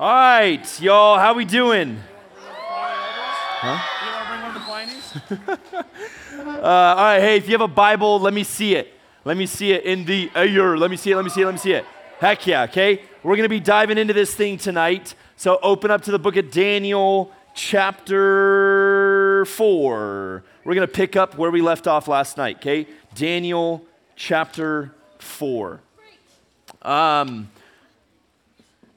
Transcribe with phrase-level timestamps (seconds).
[0.00, 2.00] All right, y'all, how we doing?
[2.38, 3.78] Huh?
[5.30, 8.94] uh, all right, hey, if you have a Bible, let me see it.
[9.26, 10.78] Let me see it in the air.
[10.78, 11.84] Let me see it, let me see it, let me see it.
[12.18, 13.02] Heck yeah, okay?
[13.22, 15.14] We're going to be diving into this thing tonight.
[15.36, 20.42] So open up to the book of Daniel, chapter 4.
[20.64, 22.86] We're going to pick up where we left off last night, okay?
[23.14, 23.84] Daniel,
[24.16, 25.82] chapter 4.
[26.80, 27.50] Um,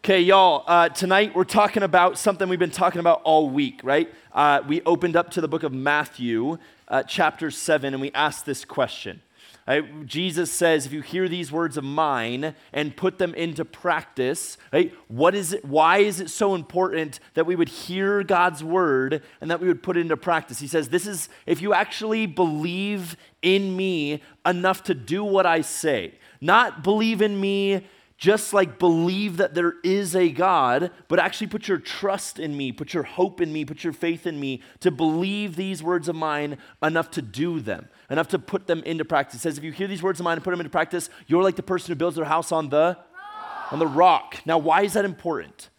[0.05, 4.13] Okay, y'all, uh, tonight we're talking about something we've been talking about all week, right?
[4.33, 6.57] Uh, we opened up to the book of Matthew,
[6.89, 9.21] uh, chapter 7, and we asked this question.
[9.65, 10.05] Right?
[10.05, 14.93] Jesus says, if you hear these words of mine and put them into practice, right,
[15.07, 19.49] what is it, why is it so important that we would hear God's word and
[19.49, 20.59] that we would put it into practice?
[20.59, 25.61] He says, this is, if you actually believe in me enough to do what I
[25.61, 31.47] say, not believe in me just like believe that there is a God, but actually
[31.47, 34.61] put your trust in me, put your hope in me, put your faith in me
[34.79, 39.03] to believe these words of mine enough to do them, enough to put them into
[39.03, 39.39] practice.
[39.39, 41.43] It says, if you hear these words of mine and put them into practice, you're
[41.43, 43.73] like the person who builds their house on the rock.
[43.73, 44.37] on the rock.
[44.45, 45.69] Now, why is that important?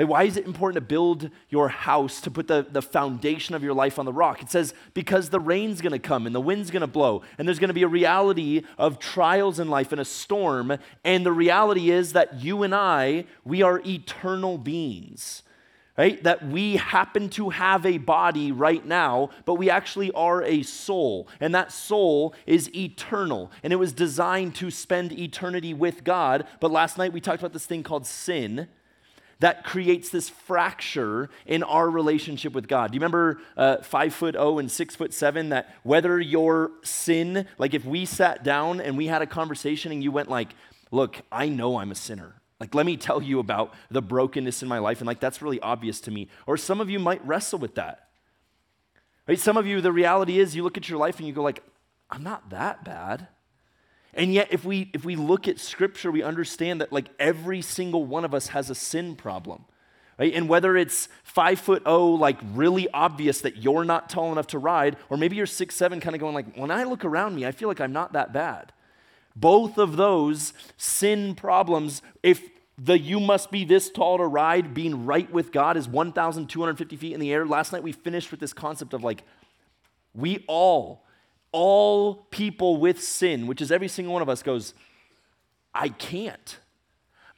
[0.00, 3.62] Like, why is it important to build your house, to put the, the foundation of
[3.62, 4.40] your life on the rock?
[4.40, 7.74] It says, because the rain's gonna come and the wind's gonna blow, and there's gonna
[7.74, 10.78] be a reality of trials in life and a storm.
[11.04, 15.42] And the reality is that you and I, we are eternal beings.
[15.98, 16.22] Right?
[16.24, 21.28] That we happen to have a body right now, but we actually are a soul.
[21.40, 23.52] And that soul is eternal.
[23.62, 26.46] And it was designed to spend eternity with God.
[26.58, 28.68] But last night we talked about this thing called sin
[29.40, 32.92] that creates this fracture in our relationship with God.
[32.92, 35.48] Do you remember uh, five foot oh and six foot seven?
[35.48, 40.04] That whether your sin, like if we sat down and we had a conversation and
[40.04, 40.50] you went like,
[40.90, 42.34] "Look, I know I'm a sinner.
[42.60, 45.60] Like, let me tell you about the brokenness in my life," and like that's really
[45.60, 46.28] obvious to me.
[46.46, 48.08] Or some of you might wrestle with that.
[49.26, 49.38] Right?
[49.38, 51.62] Some of you, the reality is, you look at your life and you go like,
[52.10, 53.28] "I'm not that bad."
[54.14, 58.04] And yet, if we, if we look at scripture, we understand that like every single
[58.04, 59.64] one of us has a sin problem.
[60.18, 60.34] Right?
[60.34, 64.58] And whether it's five foot oh, like really obvious that you're not tall enough to
[64.58, 67.46] ride, or maybe you're six seven, kind of going like, when I look around me,
[67.46, 68.72] I feel like I'm not that bad.
[69.34, 72.42] Both of those sin problems, if
[72.76, 77.12] the you must be this tall to ride, being right with God is 1,250 feet
[77.12, 77.46] in the air.
[77.46, 79.22] Last night we finished with this concept of like,
[80.14, 81.04] we all
[81.52, 84.74] all people with sin, which is every single one of us, goes,
[85.74, 86.58] I can't.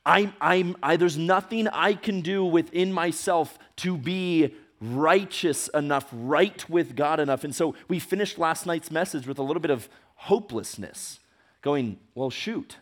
[0.04, 6.68] I'm, I'm, I, there's nothing I can do within myself to be righteous enough, right
[6.68, 7.44] with God enough.
[7.44, 11.20] And so we finished last night's message with a little bit of hopelessness,
[11.60, 12.76] going, well, shoot.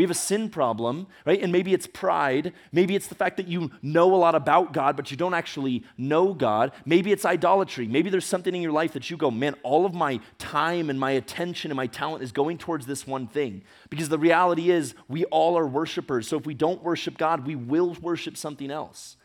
[0.00, 1.42] We have a sin problem, right?
[1.42, 2.54] And maybe it's pride.
[2.72, 5.84] Maybe it's the fact that you know a lot about God, but you don't actually
[5.98, 6.72] know God.
[6.86, 7.86] Maybe it's idolatry.
[7.86, 10.98] Maybe there's something in your life that you go, man, all of my time and
[10.98, 13.60] my attention and my talent is going towards this one thing.
[13.90, 16.26] Because the reality is, we all are worshipers.
[16.26, 19.18] So if we don't worship God, we will worship something else.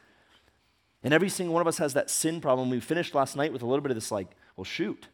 [1.03, 2.69] And every single one of us has that sin problem.
[2.69, 4.27] We finished last night with a little bit of this, like,
[4.57, 5.07] well, shoot.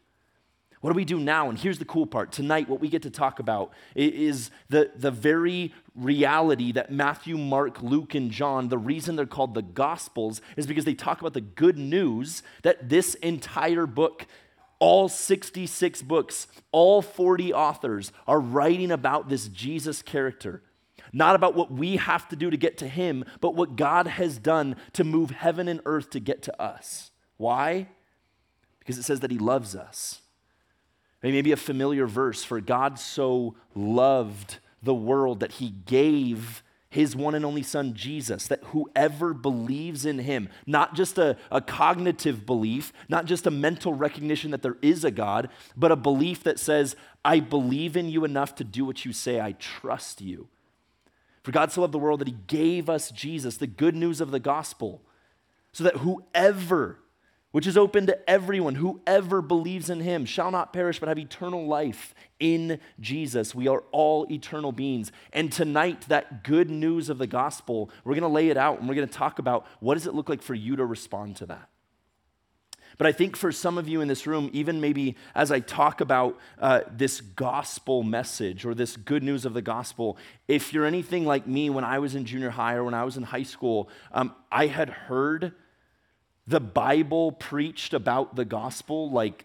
[0.82, 1.48] What do we do now?
[1.48, 2.32] And here's the cool part.
[2.32, 7.80] Tonight, what we get to talk about is the, the very reality that Matthew, Mark,
[7.82, 11.40] Luke, and John, the reason they're called the Gospels is because they talk about the
[11.40, 14.26] good news that this entire book,
[14.80, 20.64] all 66 books, all 40 authors are writing about this Jesus character.
[21.12, 24.36] Not about what we have to do to get to him, but what God has
[24.36, 27.12] done to move heaven and earth to get to us.
[27.36, 27.86] Why?
[28.80, 30.21] Because it says that he loves us.
[31.22, 36.62] Maybe a familiar verse for God so loved the world that he gave
[36.92, 41.62] his one and only son Jesus, that whoever believes in him, not just a, a,
[41.62, 46.42] cognitive belief, not just a mental recognition that there is a God, but a belief
[46.42, 46.94] that says,
[47.24, 50.48] I believe in you enough to do what you say, I trust you.
[51.42, 54.30] For God so loved the world that he gave us Jesus, the good news of
[54.30, 55.00] the gospel,
[55.72, 56.98] so that whoever
[57.52, 58.74] which is open to everyone.
[58.74, 63.54] Whoever believes in him shall not perish but have eternal life in Jesus.
[63.54, 65.12] We are all eternal beings.
[65.32, 68.88] And tonight, that good news of the gospel, we're going to lay it out and
[68.88, 71.46] we're going to talk about what does it look like for you to respond to
[71.46, 71.68] that.
[72.98, 76.00] But I think for some of you in this room, even maybe as I talk
[76.00, 81.24] about uh, this gospel message or this good news of the gospel, if you're anything
[81.24, 83.88] like me when I was in junior high or when I was in high school,
[84.12, 85.52] um, I had heard
[86.46, 89.44] the Bible preached about the gospel like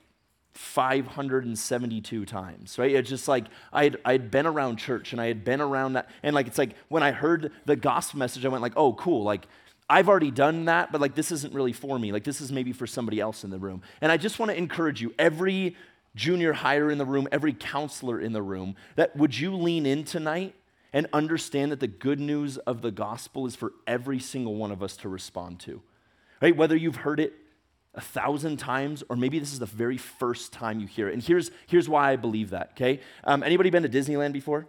[0.53, 2.91] 572 times, right?
[2.91, 6.09] It's just like I'd, I'd been around church and I had been around that.
[6.23, 9.23] And like, it's like when I heard the gospel message, I went like, oh, cool.
[9.23, 9.47] Like,
[9.89, 12.11] I've already done that, but like, this isn't really for me.
[12.11, 13.81] Like, this is maybe for somebody else in the room.
[14.01, 15.75] And I just want to encourage you, every
[16.15, 20.03] junior higher in the room, every counselor in the room, that would you lean in
[20.03, 20.55] tonight
[20.91, 24.81] and understand that the good news of the gospel is for every single one of
[24.81, 25.81] us to respond to,
[26.42, 26.56] right?
[26.56, 27.34] Whether you've heard it
[27.94, 31.13] a thousand times, or maybe this is the very first time you hear it.
[31.13, 33.01] And here's, here's why I believe that, okay?
[33.24, 34.68] Um, anybody been to Disneyland before?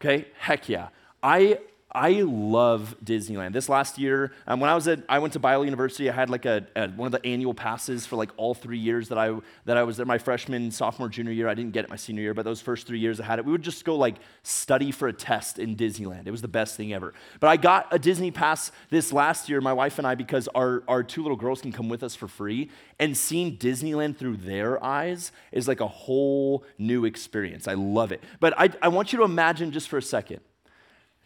[0.00, 0.88] Okay, heck yeah.
[1.22, 1.60] I
[1.94, 3.52] I love Disneyland.
[3.52, 6.10] This last year, um, when I was at, I went to Biola University.
[6.10, 9.10] I had like a, a, one of the annual passes for like all three years
[9.10, 10.04] that I that I was there.
[10.04, 11.46] My freshman, sophomore, junior year.
[11.46, 13.44] I didn't get it my senior year, but those first three years I had it.
[13.44, 16.26] We would just go like study for a test in Disneyland.
[16.26, 17.14] It was the best thing ever.
[17.38, 20.82] But I got a Disney pass this last year, my wife and I, because our
[20.88, 22.70] our two little girls can come with us for free.
[22.98, 27.68] And seeing Disneyland through their eyes is like a whole new experience.
[27.68, 28.20] I love it.
[28.40, 30.40] But I, I want you to imagine just for a second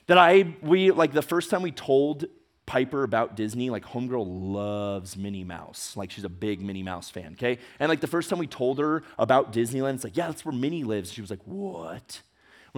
[0.09, 2.27] that I, we, like the first time we told
[2.67, 5.97] Piper about Disney, like Homegirl loves Minnie Mouse.
[5.97, 7.59] Like she's a big Minnie Mouse fan, okay?
[7.81, 10.55] And like the first time we told her about Disneyland, it's like, yeah, that's where
[10.55, 11.11] Minnie lives.
[11.11, 12.21] She was like, what?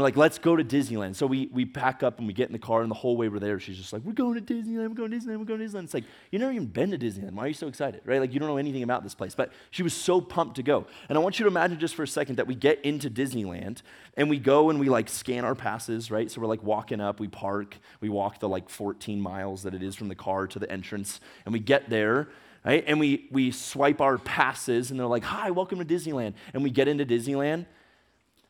[0.00, 1.14] We're like, let's go to Disneyland.
[1.14, 3.28] So we, we pack up and we get in the car, and the whole way
[3.28, 5.60] we're there, she's just like, we're going to Disneyland, we're going to Disneyland, we're going
[5.60, 5.84] to Disneyland.
[5.84, 7.32] It's like, you've never even been to Disneyland.
[7.32, 8.18] Why are you so excited, right?
[8.18, 9.34] Like, you don't know anything about this place.
[9.34, 10.86] But she was so pumped to go.
[11.10, 13.82] And I want you to imagine just for a second that we get into Disneyland,
[14.16, 16.30] and we go and we like scan our passes, right?
[16.30, 19.82] So we're like walking up, we park, we walk the like 14 miles that it
[19.82, 22.28] is from the car to the entrance, and we get there.
[22.64, 22.84] Right?
[22.86, 26.34] And we, we swipe our passes, and they're like, Hi, welcome to Disneyland.
[26.52, 27.64] And we get into Disneyland,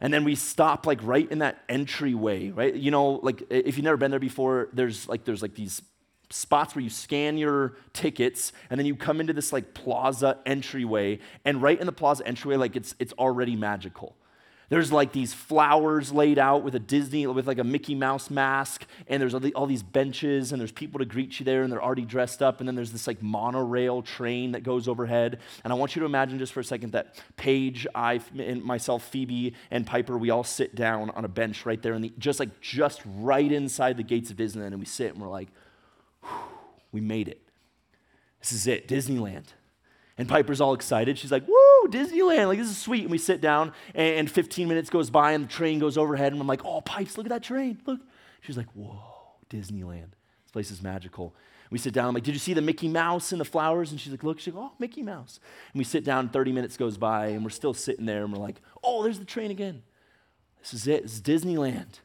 [0.00, 2.74] and then we stop like right in that entryway, right?
[2.74, 5.82] You know, like if you've never been there before, there's like there's like these
[6.30, 11.18] spots where you scan your tickets and then you come into this like plaza entryway
[11.44, 14.16] and right in the plaza entryway like it's it's already magical
[14.70, 18.86] there's like these flowers laid out with a Disney, with like a Mickey Mouse mask,
[19.08, 21.72] and there's all, the, all, these benches, and there's people to greet you there, and
[21.72, 25.40] they're already dressed up, and then there's this like monorail train that goes overhead.
[25.64, 29.02] And I want you to imagine just for a second that Paige, I, and myself,
[29.02, 32.38] Phoebe, and Piper, we all sit down on a bench right there, and the, just
[32.38, 35.48] like just right inside the gates of Disneyland, and we sit and we're like,
[36.92, 37.42] we made it.
[38.38, 39.46] This is it, Disneyland.
[40.20, 41.16] And Piper's all excited.
[41.16, 42.48] She's like, woo, Disneyland.
[42.48, 43.04] Like, this is sweet.
[43.04, 46.32] And we sit down, and 15 minutes goes by, and the train goes overhead.
[46.32, 47.80] And I'm like, oh, Pipes, look at that train.
[47.86, 48.00] Look.
[48.42, 49.00] She's like, whoa,
[49.48, 50.10] Disneyland.
[50.42, 51.34] This place is magical.
[51.70, 53.92] We sit down, I'm like, did you see the Mickey Mouse and the flowers?
[53.92, 55.40] And she's like, look, she's like, oh, Mickey Mouse.
[55.72, 58.42] And we sit down, 30 minutes goes by, and we're still sitting there, and we're
[58.42, 59.82] like, oh, there's the train again.
[60.60, 61.02] This is it.
[61.04, 62.00] Is Disneyland.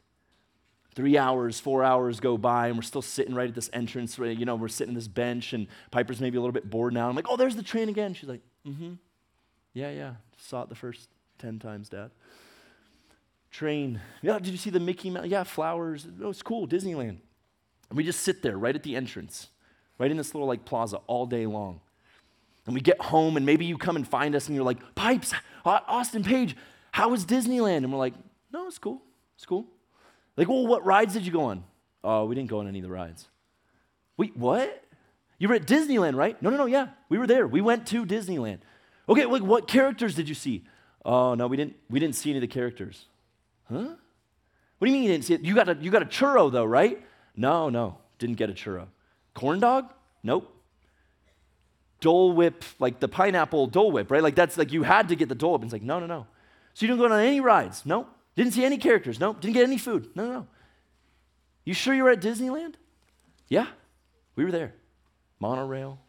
[0.95, 4.17] Three hours, four hours go by, and we're still sitting right at this entrance.
[4.17, 7.09] You know, we're sitting on this bench, and Piper's maybe a little bit bored now.
[7.09, 8.13] I'm like, oh, there's the train again.
[8.13, 8.93] She's like, mm hmm.
[9.73, 10.13] Yeah, yeah.
[10.37, 11.09] Saw it the first
[11.39, 12.11] 10 times, Dad.
[13.51, 13.99] Train.
[14.21, 15.25] Yeah, did you see the Mickey Mouse?
[15.27, 16.07] Yeah, flowers.
[16.23, 17.17] Oh, it's cool, Disneyland.
[17.89, 19.49] And we just sit there right at the entrance,
[19.99, 21.81] right in this little like plaza all day long.
[22.65, 25.33] And we get home, and maybe you come and find us, and you're like, Pipes,
[25.65, 26.55] Austin Paige,
[26.91, 27.77] how was Disneyland?
[27.77, 28.13] And we're like,
[28.51, 29.01] no, it's cool.
[29.35, 29.67] It's cool.
[30.37, 31.63] Like, well, what rides did you go on?
[32.03, 33.27] Oh, we didn't go on any of the rides.
[34.17, 34.83] Wait, what?
[35.37, 36.41] You were at Disneyland, right?
[36.41, 36.89] No, no, no, yeah.
[37.09, 37.47] We were there.
[37.47, 38.59] We went to Disneyland.
[39.07, 40.65] Okay, like what characters did you see?
[41.03, 43.05] Oh, no, we didn't we didn't see any of the characters.
[43.69, 43.95] Huh?
[44.77, 45.41] What do you mean you didn't see it?
[45.41, 47.01] You got a you got a churro though, right?
[47.35, 48.87] No, no, didn't get a churro.
[49.33, 49.91] Corn dog?
[50.23, 50.51] Nope.
[51.99, 54.23] Dole Whip, like the pineapple Dole Whip, right?
[54.23, 55.63] Like that's like you had to get the Dole Whip.
[55.63, 56.27] It's like, no, no, no.
[56.73, 57.85] So you didn't go on any rides?
[57.85, 58.09] Nope.
[58.35, 59.19] Didn't see any characters.
[59.19, 59.41] Nope.
[59.41, 60.09] Didn't get any food.
[60.15, 60.47] No, no, no.
[61.63, 62.75] You sure you were at Disneyland?
[63.47, 63.67] Yeah,
[64.35, 64.73] we were there.
[65.39, 65.99] Monorail,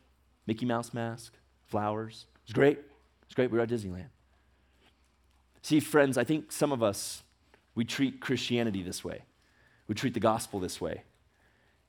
[0.47, 1.35] Mickey Mouse mask,
[1.67, 2.27] flowers.
[2.37, 2.79] It was great.
[2.79, 2.85] It
[3.29, 3.51] was great.
[3.51, 4.09] We were at Disneyland.
[5.63, 7.23] See, friends, I think some of us,
[7.75, 9.23] we treat Christianity this way.
[9.89, 11.03] We treat the gospel this way.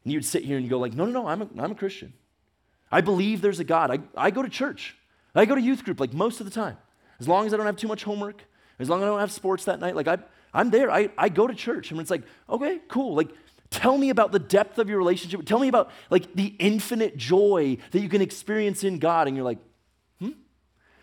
[0.04, 1.76] And you'd sit here and you go like, no, no, no, I'm a, I'm a
[1.76, 2.14] Christian.
[2.92, 3.92] I believe there's a God.
[3.92, 4.96] I, I go to church.
[5.36, 6.78] I go to youth group like most of the time.
[7.20, 8.44] As long as I don't have too much homework,
[8.80, 10.18] as long as I don't have sports that night, like I,
[10.54, 10.92] I'm there.
[10.92, 11.92] I, I go to church.
[11.92, 13.16] And it's like, okay, cool.
[13.16, 13.30] Like,
[13.70, 15.46] tell me about the depth of your relationship.
[15.46, 19.28] Tell me about like the infinite joy that you can experience in God.
[19.28, 19.60] And you're like,
[20.20, 20.32] hmm?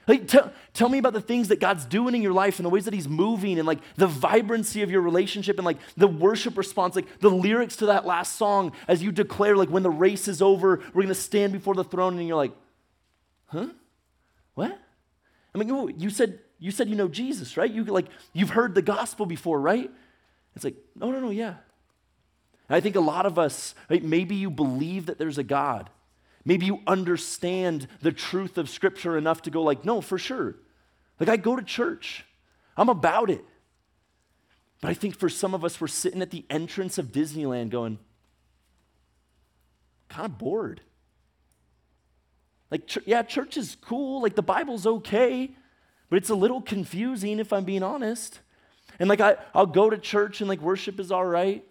[0.07, 2.71] Like, tell, tell me about the things that God's doing in your life and the
[2.71, 6.57] ways that He's moving and like the vibrancy of your relationship and like the worship
[6.57, 10.29] response, like the lyrics to that last song as you declare, like, when the race
[10.29, 12.19] is over, we're going to stand before the throne.
[12.19, 12.53] And you're like,
[13.47, 13.67] huh?
[14.55, 14.79] What?
[15.55, 17.71] I mean, you said you said you know Jesus, right?
[17.71, 19.91] You like you've heard the gospel before, right?
[20.57, 21.57] It's like, no, no, no, yeah.
[22.69, 25.91] And I think a lot of us, right, maybe you believe that there's a God.
[26.43, 30.57] Maybe you understand the truth of Scripture enough to go like, no, for sure.
[31.21, 32.25] Like, I go to church,
[32.79, 33.45] I'm about it.
[34.81, 37.99] But I think for some of us, we're sitting at the entrance of Disneyland going,
[40.09, 40.81] kind of bored.
[42.71, 44.23] Like, ch- yeah, church is cool.
[44.23, 45.55] Like, the Bible's okay,
[46.15, 48.39] but it's a little confusing if I'm being honest.
[49.01, 51.65] And like, I, I'll go to church and like worship is all right.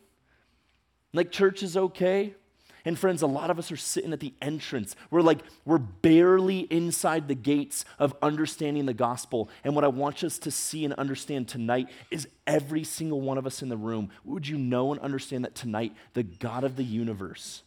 [1.13, 2.33] Like, church is okay.
[2.83, 4.97] And friends, a lot of us are sitting at the entrance.
[5.09, 9.49] We're like, we're barely inside the gates of understanding the gospel.
[9.63, 13.47] And what I want us to see and understand tonight is every single one of
[13.47, 16.83] us in the room, would you know and understand that tonight the God of the
[16.83, 17.63] universe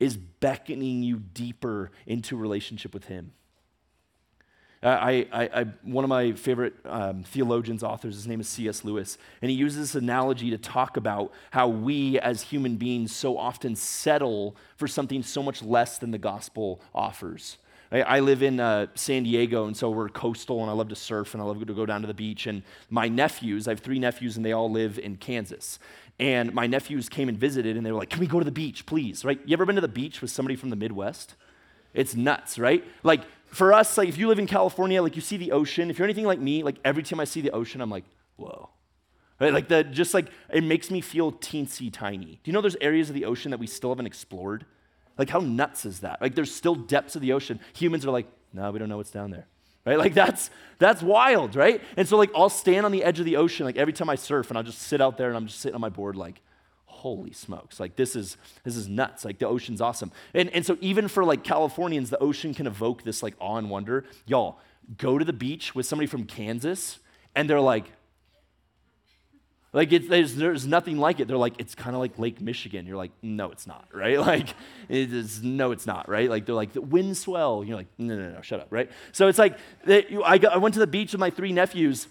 [0.00, 3.34] is beckoning you deeper into relationship with Him?
[4.82, 8.84] I, I, I, one of my favorite um, theologians, authors, his name is C.S.
[8.84, 13.36] Lewis, and he uses this analogy to talk about how we as human beings so
[13.36, 17.58] often settle for something so much less than the gospel offers.
[17.90, 20.96] I, I live in uh, San Diego, and so we're coastal, and I love to
[20.96, 22.46] surf, and I love to go down to the beach.
[22.46, 25.80] And my nephews, I have three nephews, and they all live in Kansas.
[26.20, 28.52] And my nephews came and visited, and they were like, Can we go to the
[28.52, 29.24] beach, please?
[29.24, 29.40] Right?
[29.44, 31.34] You ever been to the beach with somebody from the Midwest?
[31.94, 32.84] It's nuts, right?
[33.02, 35.98] Like, for us, like if you live in California, like you see the ocean, if
[35.98, 38.04] you're anything like me, like every time I see the ocean, I'm like,
[38.36, 38.70] whoa.
[39.40, 39.52] Right?
[39.52, 42.40] Like the just like it makes me feel teensy tiny.
[42.42, 44.66] Do you know there's areas of the ocean that we still haven't explored?
[45.16, 46.20] Like how nuts is that?
[46.20, 47.60] Like there's still depths of the ocean.
[47.74, 49.46] Humans are like, no, we don't know what's down there.
[49.86, 49.98] Right?
[49.98, 51.80] Like that's that's wild, right?
[51.96, 54.16] And so like I'll stand on the edge of the ocean like every time I
[54.16, 56.40] surf and I'll just sit out there and I'm just sitting on my board like,
[56.98, 57.78] holy smokes.
[57.80, 59.24] Like this is this is nuts.
[59.24, 60.12] Like the ocean's awesome.
[60.34, 63.70] And, and so even for like californians the ocean can evoke this like awe and
[63.70, 64.04] wonder.
[64.26, 64.58] Y'all
[64.96, 66.98] go to the beach with somebody from kansas
[67.34, 67.92] and they're like
[69.74, 71.28] like it's, there's, there's nothing like it.
[71.28, 72.86] They're like it's kind of like lake michigan.
[72.86, 74.18] You're like no it's not right?
[74.18, 74.48] Like
[74.88, 76.28] it is no it's not right?
[76.28, 77.62] Like they're like the wind swell.
[77.64, 78.90] You're like no no no shut up right?
[79.12, 82.08] So it's like I, I went to the beach with my three nephews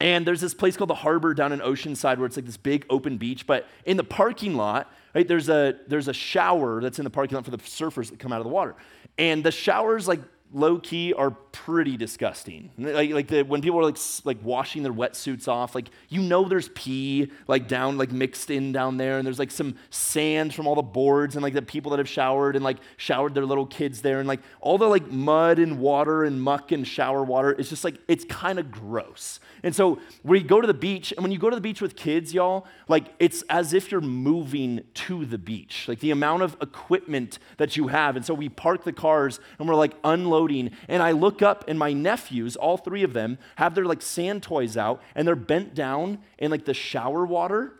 [0.00, 2.84] and there's this place called the Harbor down in Oceanside where it's like this big
[2.90, 3.46] open beach.
[3.46, 7.36] But in the parking lot, right, there's a, there's a shower that's in the parking
[7.36, 8.74] lot for the surfers that come out of the water.
[9.18, 10.20] And the shower's like
[10.52, 12.68] low key are pretty disgusting.
[12.76, 16.48] Like, like the, when people are like, like washing their wetsuits off, like you know
[16.48, 20.66] there's pee like down, like mixed in down there, and there's like some sand from
[20.66, 23.66] all the boards and like the people that have showered and like showered their little
[23.66, 27.52] kids there, and like all the like mud and water and muck and shower water.
[27.52, 29.38] It's just like it's kind of gross.
[29.62, 31.94] And so we go to the beach, and when you go to the beach with
[31.94, 35.86] kids, y'all, like it's as if you're moving to the beach.
[35.86, 38.16] Like the amount of equipment that you have.
[38.16, 40.72] And so we park the cars and we're like unloading.
[40.88, 44.42] And I look up, and my nephews, all three of them, have their like sand
[44.42, 47.74] toys out, and they're bent down in like the shower water.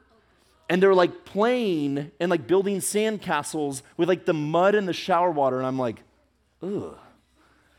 [0.71, 4.95] And they're like playing and like building sand castles with like the mud and the
[4.95, 5.59] shower water.
[5.59, 6.03] And I'm like,
[6.63, 6.97] ugh.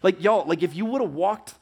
[0.04, 1.56] Like, y'all, like if you would have walked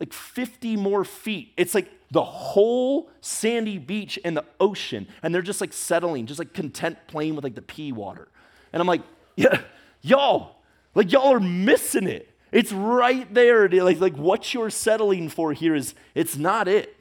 [0.00, 1.52] like 50 more feet.
[1.56, 5.08] It's like the whole sandy beach and the ocean.
[5.22, 8.28] And they're just like settling, just like content playing with like the pee water.
[8.72, 9.02] And I'm like,
[9.36, 9.60] yeah,
[10.02, 10.56] y'all,
[10.94, 12.28] like y'all are missing it.
[12.52, 13.68] It's right there.
[13.68, 16.94] Like, like what you're settling for here is it's not it.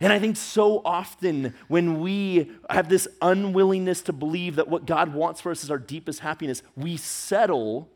[0.00, 5.14] And I think so often when we have this unwillingness to believe that what God
[5.14, 7.88] wants for us is our deepest happiness, we settle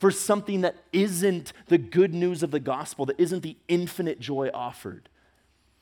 [0.00, 4.50] for something that isn't the good news of the gospel, that isn't the infinite joy
[4.52, 5.08] offered.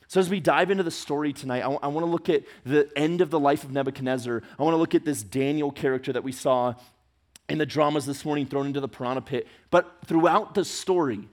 [0.08, 2.42] So, as we dive into the story tonight, I, w- I want to look at
[2.66, 4.42] the end of the life of Nebuchadnezzar.
[4.58, 6.74] I want to look at this Daniel character that we saw
[7.50, 9.46] in the dramas this morning thrown into the piranha pit.
[9.70, 11.28] But throughout the story,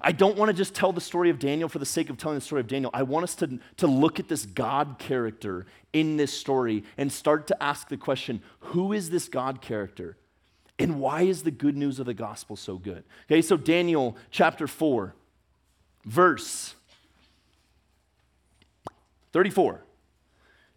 [0.00, 2.36] I don't want to just tell the story of Daniel for the sake of telling
[2.36, 2.90] the story of Daniel.
[2.94, 7.48] I want us to, to look at this God character in this story and start
[7.48, 10.16] to ask the question who is this God character?
[10.78, 13.04] And why is the good news of the gospel so good?
[13.26, 15.14] Okay, so Daniel chapter 4,
[16.06, 16.74] verse
[19.32, 19.82] 34.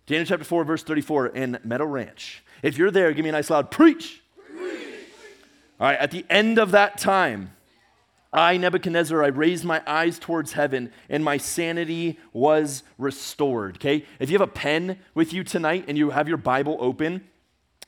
[0.06, 2.44] Daniel chapter 4, verse 34 in Meadow Ranch.
[2.62, 4.23] If you're there, give me a nice loud preach.
[5.83, 7.51] All right, at the end of that time,
[8.31, 13.75] I, Nebuchadnezzar, I raised my eyes towards heaven and my sanity was restored.
[13.75, 14.05] Okay?
[14.17, 17.27] If you have a pen with you tonight and you have your Bible open,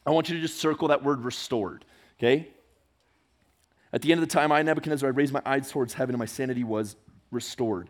[0.05, 1.85] I want you to just circle that word restored.
[2.19, 2.49] Okay?
[3.93, 6.19] At the end of the time, I, Nebuchadnezzar, I raised my eyes towards heaven and
[6.19, 6.97] my sanity was
[7.31, 7.89] restored.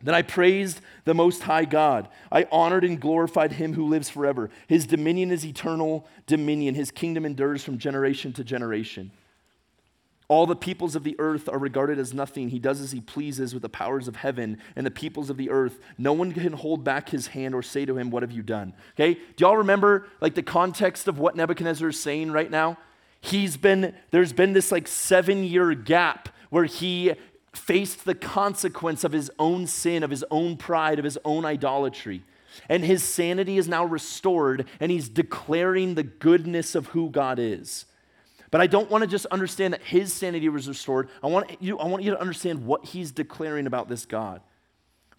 [0.00, 2.08] Then I praised the Most High God.
[2.30, 4.48] I honored and glorified him who lives forever.
[4.68, 9.10] His dominion is eternal dominion, his kingdom endures from generation to generation.
[10.28, 12.48] All the peoples of the earth are regarded as nothing.
[12.48, 15.50] He does as he pleases with the powers of heaven and the peoples of the
[15.50, 15.78] earth.
[15.98, 18.72] No one can hold back his hand or say to him, What have you done?
[18.94, 19.14] Okay?
[19.14, 22.78] Do y'all remember like the context of what Nebuchadnezzar is saying right now?
[23.24, 27.14] he's been, there's been this like seven year gap where he
[27.52, 32.22] faced the consequence of his own sin, of his own pride, of his own idolatry.
[32.68, 37.86] And his sanity is now restored, and he's declaring the goodness of who God is.
[38.54, 41.08] But I don't want to just understand that his sanity was restored.
[41.24, 44.42] I want you, I want you to understand what he's declaring about this God.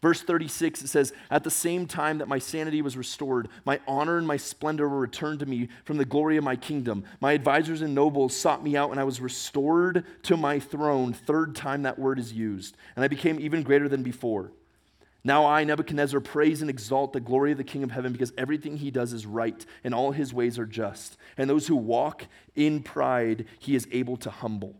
[0.01, 4.17] Verse 36, it says, At the same time that my sanity was restored, my honor
[4.17, 7.03] and my splendor were returned to me from the glory of my kingdom.
[7.19, 11.11] My advisors and nobles sought me out, and I was restored to my throne.
[11.11, 12.77] Third time that word is used.
[12.95, 14.53] And I became even greater than before.
[15.25, 18.77] Now I, Nebuchadnezzar, praise and exalt the glory of the King of heaven because everything
[18.77, 21.17] he does is right and all his ways are just.
[21.35, 24.75] And those who walk in pride, he is able to humble.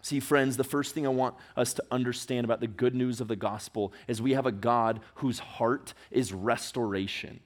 [0.00, 3.28] See, friends, the first thing I want us to understand about the good news of
[3.28, 7.40] the gospel is we have a God whose heart is restoration.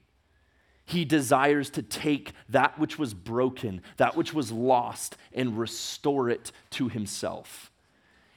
[0.85, 6.53] He desires to take that which was broken, that which was lost, and restore it
[6.71, 7.70] to himself.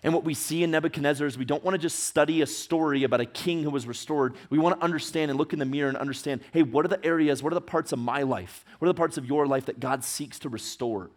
[0.05, 3.05] And what we see in Nebuchadnezzar is we don't want to just study a story
[3.05, 4.35] about a king who was restored.
[4.51, 7.05] We want to understand and look in the mirror and understand hey, what are the
[7.05, 9.65] areas, what are the parts of my life, what are the parts of your life
[9.65, 11.11] that God seeks to restore?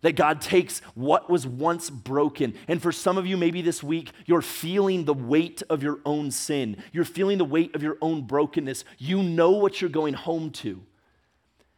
[0.00, 2.54] That God takes what was once broken.
[2.66, 6.32] And for some of you, maybe this week, you're feeling the weight of your own
[6.32, 6.82] sin.
[6.92, 8.84] You're feeling the weight of your own brokenness.
[8.98, 10.82] You know what you're going home to.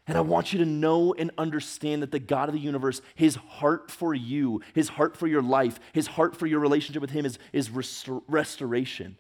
[0.07, 3.37] And I want you to know and understand that the God of the universe, his
[3.37, 7.25] heart for you, his heart for your life, his heart for your relationship with him
[7.25, 9.17] is, is restor- restoration.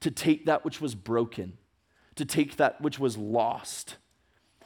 [0.00, 1.58] To take that which was broken,
[2.14, 3.96] to take that which was lost.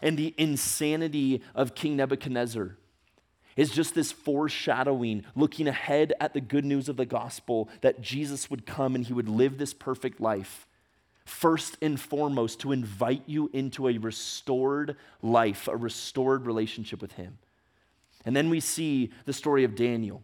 [0.00, 2.76] And the insanity of King Nebuchadnezzar
[3.56, 8.50] is just this foreshadowing, looking ahead at the good news of the gospel that Jesus
[8.50, 10.66] would come and he would live this perfect life
[11.24, 17.38] first and foremost to invite you into a restored life, a restored relationship with Him.
[18.24, 20.22] And then we see the story of Daniel.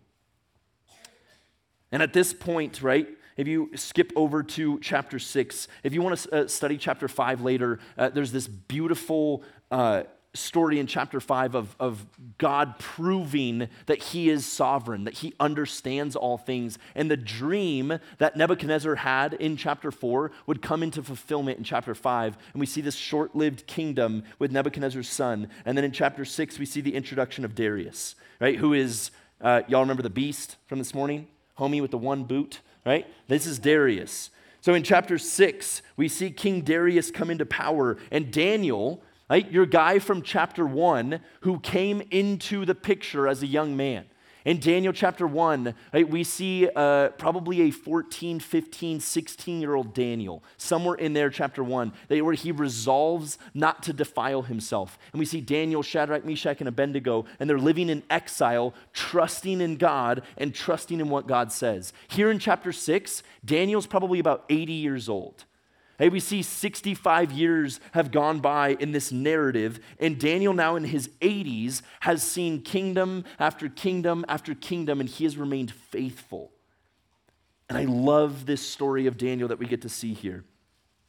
[1.91, 6.19] And at this point, right, if you skip over to chapter six, if you want
[6.19, 10.03] to uh, study chapter five later, uh, there's this beautiful uh,
[10.39, 12.07] story in chapter 5 of, of
[12.39, 16.79] God proving that he is sovereign, that he understands all things.
[16.95, 21.95] And the dream that Nebuchadnezzar had in chapter 4 would come into fulfillment in chapter
[21.95, 22.39] 5.
[22.53, 25.49] And we see this short lived kingdom with Nebuchadnezzar's son.
[25.65, 28.57] And then in chapter 6, we see the introduction of Darius, right?
[28.57, 29.11] Who is,
[29.41, 31.27] uh, y'all remember the beast from this morning?
[31.59, 33.07] Homie with the one boot, right?
[33.27, 34.31] This is Darius.
[34.61, 39.51] So in chapter 6, we see King Darius come into power, and Daniel right?
[39.51, 44.07] Your guy from chapter 1 who came into the picture as a young man.
[44.45, 49.93] In Daniel chapter 1, right, we see uh, probably a 14, 15, 16 year old
[49.93, 54.99] Daniel, somewhere in there, chapter 1, where he resolves not to defile himself.
[55.13, 59.77] And we see Daniel, Shadrach, Meshach, and Abednego, and they're living in exile, trusting in
[59.77, 61.93] God and trusting in what God says.
[62.07, 65.45] Here in chapter 6, Daniel's probably about 80 years old.
[65.99, 70.85] Hey, we see 65 years have gone by in this narrative, and Daniel, now in
[70.85, 76.53] his 80s, has seen kingdom after kingdom after kingdom, and he has remained faithful.
[77.69, 80.45] And I love this story of Daniel that we get to see here.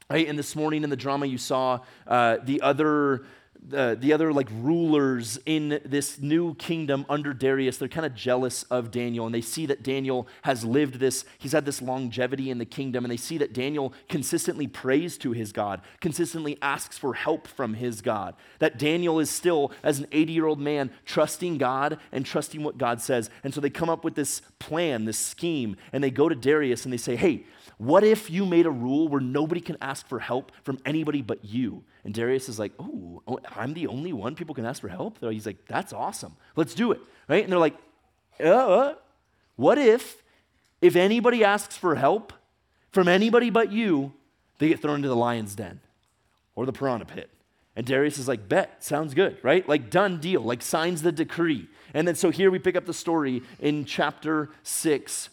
[0.09, 0.27] Right?
[0.27, 3.25] And this morning in the drama, you saw uh, the other
[3.73, 8.63] uh, the other like rulers in this new kingdom under Darius, they're kind of jealous
[8.63, 12.57] of Daniel and they see that Daniel has lived this, he's had this longevity in
[12.57, 17.13] the kingdom, and they see that Daniel consistently prays to his God, consistently asks for
[17.13, 18.35] help from his God.
[18.59, 22.77] That Daniel is still, as an 80 year old man, trusting God and trusting what
[22.77, 23.29] God says.
[23.43, 26.85] And so they come up with this plan, this scheme, and they go to Darius
[26.85, 27.45] and they say, Hey,
[27.79, 31.45] what if you made a rule where nobody can ask for help from anybody but
[31.45, 31.85] you?
[32.03, 33.21] And Darius is like, oh,
[33.55, 35.17] I'm the only one people can ask for help?
[35.21, 36.35] He's like, that's awesome.
[36.57, 36.99] Let's do it.
[37.29, 37.41] Right?
[37.41, 37.77] And they're like,
[38.43, 38.95] uh,
[39.55, 40.21] what if,
[40.81, 42.33] if anybody asks for help
[42.91, 44.11] from anybody but you,
[44.57, 45.79] they get thrown into the lion's den
[46.55, 47.29] or the piranha pit?
[47.77, 49.65] And Darius is like, bet, sounds good, right?
[49.69, 51.69] Like, done deal, like, signs the decree.
[51.93, 55.29] And then so here we pick up the story in chapter 6,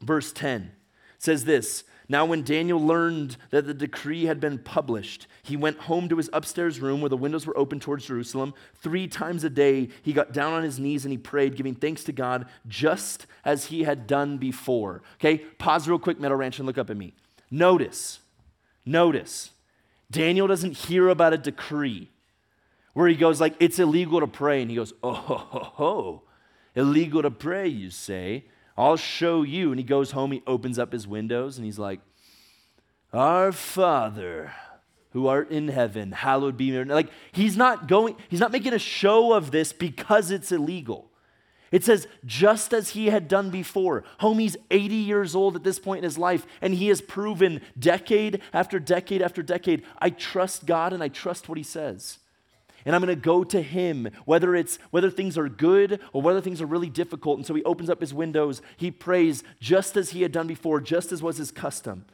[0.00, 0.70] verse 10
[1.18, 6.08] says this Now, when Daniel learned that the decree had been published, he went home
[6.08, 8.54] to his upstairs room where the windows were open towards Jerusalem.
[8.74, 12.04] Three times a day, he got down on his knees and he prayed, giving thanks
[12.04, 15.02] to God, just as he had done before.
[15.16, 17.14] Okay, pause real quick, Meadow Ranch, and look up at me.
[17.50, 18.20] Notice,
[18.84, 19.50] notice,
[20.10, 22.10] Daniel doesn't hear about a decree
[22.96, 24.62] where he goes like, it's illegal to pray.
[24.62, 26.22] And he goes, oh, ho, ho, ho.
[26.74, 28.46] illegal to pray, you say?
[28.76, 29.70] I'll show you.
[29.70, 32.00] And he goes home, he opens up his windows, and he's like,
[33.12, 34.52] Our Father
[35.16, 36.94] who art in heaven, hallowed be your name.
[36.94, 41.10] Like he's not going, he's not making a show of this because it's illegal.
[41.72, 44.04] It says, just as he had done before.
[44.20, 48.42] Homie's 80 years old at this point in his life, and he has proven decade
[48.52, 52.18] after decade after decade I trust God and I trust what he says.
[52.86, 56.40] And I'm going to go to him, whether it's whether things are good or whether
[56.40, 57.36] things are really difficult.
[57.36, 60.80] And so he opens up his windows, he prays just as he had done before,
[60.80, 62.06] just as was his custom.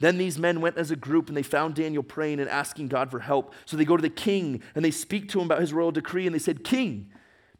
[0.00, 3.12] Then these men went as a group and they found Daniel praying and asking God
[3.12, 3.54] for help.
[3.64, 6.26] So they go to the king and they speak to him about his royal decree
[6.26, 7.08] and they said, King,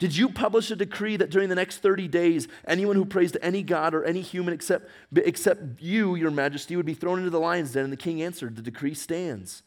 [0.00, 3.44] did you publish a decree that during the next 30 days, anyone who prays to
[3.44, 7.38] any god or any human except, except you, your majesty, would be thrown into the
[7.38, 7.84] lion's den?
[7.84, 9.62] And the king answered, The decree stands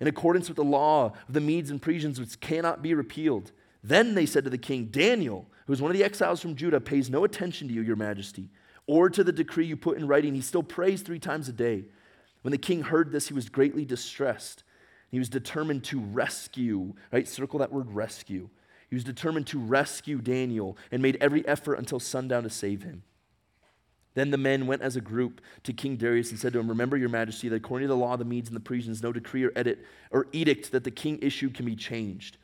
[0.00, 3.52] in accordance with the law of the Medes and Persians, which cannot be repealed.
[3.84, 6.80] Then they said to the king, Daniel, who is one of the exiles from Judah,
[6.80, 8.50] pays no attention to you, your majesty,
[8.86, 10.34] or to the decree you put in writing.
[10.34, 11.84] He still prays three times a day.
[12.42, 14.64] When the king heard this, he was greatly distressed.
[15.10, 17.28] He was determined to rescue, right?
[17.28, 18.48] Circle that word rescue
[18.90, 23.04] he was determined to rescue Daniel and made every effort until sundown to save him.
[24.14, 26.96] Then the men went as a group to King Darius and said to him, Remember,
[26.96, 29.44] your majesty, that according to the law of the Medes and the Persians, no decree
[29.44, 29.78] or edit
[30.10, 32.36] or edict that the king issued can be changed.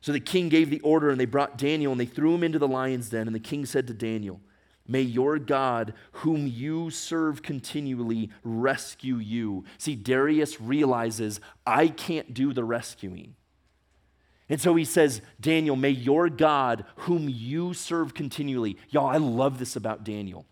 [0.00, 2.58] So the king gave the order, and they brought Daniel and they threw him into
[2.58, 3.26] the lion's den.
[3.26, 4.40] And the king said to Daniel,
[4.86, 9.64] May your God, whom you serve continually, rescue you.
[9.78, 13.34] See, Darius realizes, I can't do the rescuing.
[14.50, 19.58] And so he says, Daniel, may your God, whom you serve continually, y'all, I love
[19.58, 20.44] this about Daniel.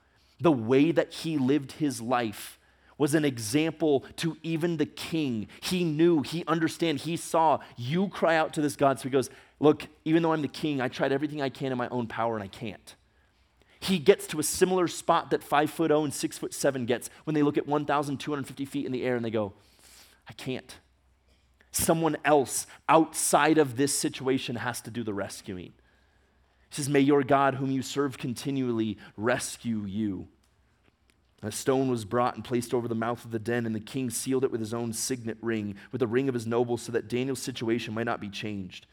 [0.43, 2.59] The way that he lived his life
[2.99, 5.49] was an example to even the king.
[5.61, 8.99] He knew, he understand, he saw you cry out to this God.
[8.99, 11.79] So he goes, Look, even though I'm the king, I tried everything I can in
[11.79, 12.95] my own power and I can't.
[13.79, 17.11] He gets to a similar spot that five foot oh and six foot seven gets
[17.25, 19.53] when they look at 1,250 feet in the air and they go,
[20.29, 20.77] I can't
[21.73, 25.73] someone else outside of this situation has to do the rescuing.
[26.69, 30.29] He says, May your God, whom you serve continually, rescue you.
[31.43, 34.11] A stone was brought and placed over the mouth of the den, and the king
[34.11, 37.09] sealed it with his own signet ring, with the ring of his nobles, so that
[37.09, 38.87] Daniel's situation might not be changed.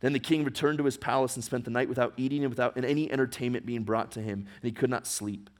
[0.00, 2.76] Then the king returned to his palace and spent the night without eating and without
[2.82, 5.50] any entertainment being brought to him, and he could not sleep.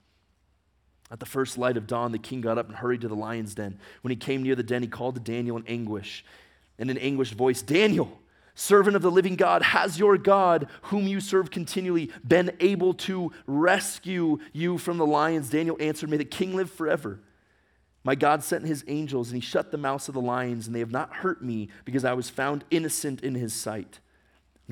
[1.10, 3.54] At the first light of dawn, the king got up and hurried to the lion's
[3.54, 3.78] den.
[4.00, 6.24] When he came near the den, he called to Daniel in anguish
[6.78, 8.18] in an anguished voice Daniel,
[8.54, 13.32] servant of the living God, has your God, whom you serve continually, been able to
[13.46, 15.50] rescue you from the lions?
[15.50, 17.20] Daniel answered, May the king live forever.
[18.04, 20.80] My God sent his angels, and he shut the mouths of the lions, and they
[20.80, 24.00] have not hurt me because I was found innocent in his sight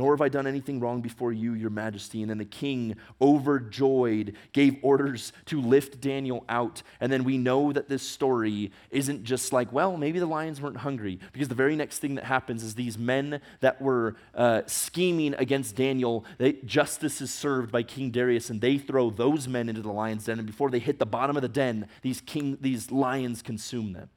[0.00, 2.22] nor have I done anything wrong before you, your majesty.
[2.22, 6.82] And then the king, overjoyed, gave orders to lift Daniel out.
[7.00, 10.78] And then we know that this story isn't just like, well, maybe the lions weren't
[10.78, 15.34] hungry, because the very next thing that happens is these men that were uh, scheming
[15.34, 19.82] against Daniel, they, justice is served by King Darius, and they throw those men into
[19.82, 20.38] the lion's den.
[20.38, 24.08] And before they hit the bottom of the den, these, king, these lions consume them.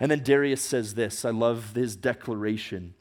[0.00, 2.94] And then Darius says this I love his declaration.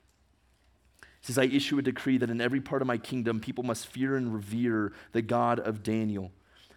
[1.22, 4.16] Says, I issue a decree that in every part of my kingdom people must fear
[4.16, 6.32] and revere the God of Daniel.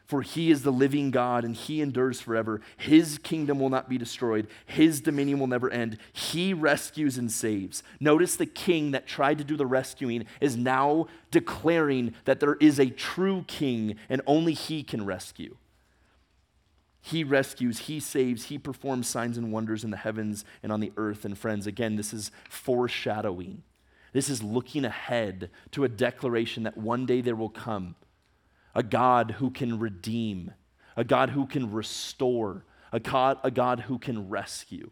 [0.06, 2.60] For he is the living God and he endures forever.
[2.76, 5.96] His kingdom will not be destroyed, his dominion will never end.
[6.12, 7.82] He rescues and saves.
[8.00, 12.78] Notice the king that tried to do the rescuing is now declaring that there is
[12.78, 15.56] a true king and only he can rescue.
[17.00, 20.92] He rescues, he saves, he performs signs and wonders in the heavens and on the
[20.96, 21.24] earth.
[21.24, 23.62] And friends, again, this is foreshadowing.
[24.14, 27.96] This is looking ahead to a declaration that one day there will come
[28.76, 30.52] a God who can redeem,
[30.96, 34.90] a God who can restore, a God, a God who can rescue.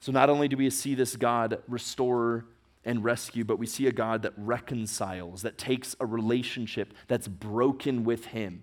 [0.00, 2.46] So not only do we see this God restore
[2.84, 8.04] and rescue, but we see a God that reconciles, that takes a relationship that's broken
[8.04, 8.62] with Him.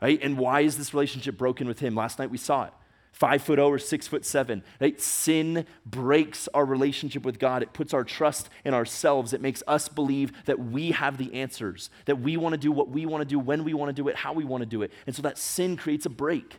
[0.00, 0.18] Right?
[0.22, 1.94] And why is this relationship broken with Him?
[1.94, 2.72] Last night we saw it
[3.16, 4.62] five foot over, six foot seven.
[4.78, 5.00] Right?
[5.00, 7.62] Sin breaks our relationship with God.
[7.62, 9.32] It puts our trust in ourselves.
[9.32, 12.90] It makes us believe that we have the answers, that we want to do what
[12.90, 14.82] we want to do, when we want to do it, how we want to do
[14.82, 14.92] it.
[15.06, 16.58] And so that sin creates a break.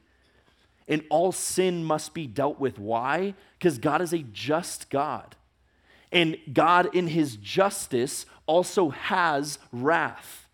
[0.87, 2.79] And all sin must be dealt with.
[2.79, 3.35] Why?
[3.59, 5.35] Because God is a just God.
[6.11, 10.46] And God, in his justice, also has wrath.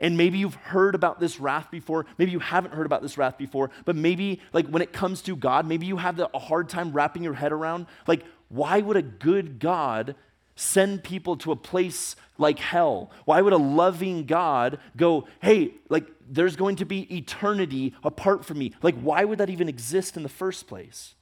[0.00, 2.06] And maybe you've heard about this wrath before.
[2.18, 3.70] Maybe you haven't heard about this wrath before.
[3.84, 7.22] But maybe, like, when it comes to God, maybe you have a hard time wrapping
[7.22, 10.14] your head around, like, why would a good God
[10.56, 13.10] send people to a place like hell?
[13.24, 18.58] Why would a loving God go, hey, like, there's going to be eternity apart from
[18.58, 18.72] me?
[18.82, 21.14] Like, why would that even exist in the first place?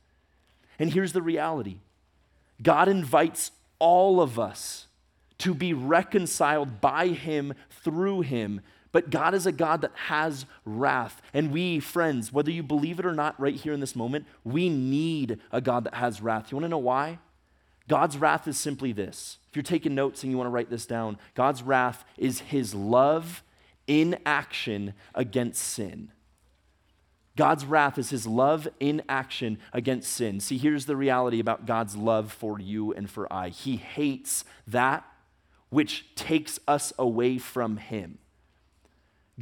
[0.78, 1.76] And here's the reality
[2.62, 4.86] God invites all of us
[5.40, 8.60] to be reconciled by him through him.
[8.92, 11.22] But God is a God that has wrath.
[11.32, 14.68] And we, friends, whether you believe it or not, right here in this moment, we
[14.68, 16.50] need a God that has wrath.
[16.50, 17.18] You want to know why?
[17.88, 19.38] God's wrath is simply this.
[19.48, 22.74] If you're taking notes and you want to write this down, God's wrath is his
[22.74, 23.42] love
[23.86, 26.12] in action against sin.
[27.36, 30.40] God's wrath is his love in action against sin.
[30.40, 35.04] See, here's the reality about God's love for you and for I He hates that
[35.70, 38.18] which takes us away from him.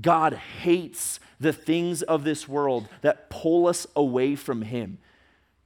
[0.00, 4.98] God hates the things of this world that pull us away from him.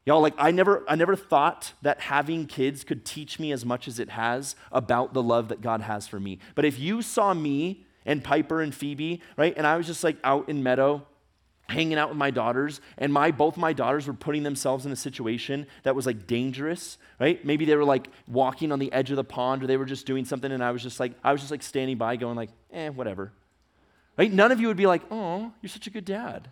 [0.05, 3.87] Y'all, like I never, I never thought that having kids could teach me as much
[3.87, 6.39] as it has about the love that God has for me.
[6.55, 10.17] But if you saw me and Piper and Phoebe, right, and I was just like
[10.25, 11.07] out in Meadow,
[11.73, 14.97] hanging out with my daughters, and my both my daughters were putting themselves in a
[14.97, 17.45] situation that was like dangerous, right?
[17.45, 20.07] Maybe they were like walking on the edge of the pond, or they were just
[20.07, 22.51] doing something, and I was just like, I was just like standing by, going like,
[22.73, 23.33] eh, whatever.
[24.17, 24.33] Right?
[24.33, 26.49] None of you would be like, oh, you're such a good dad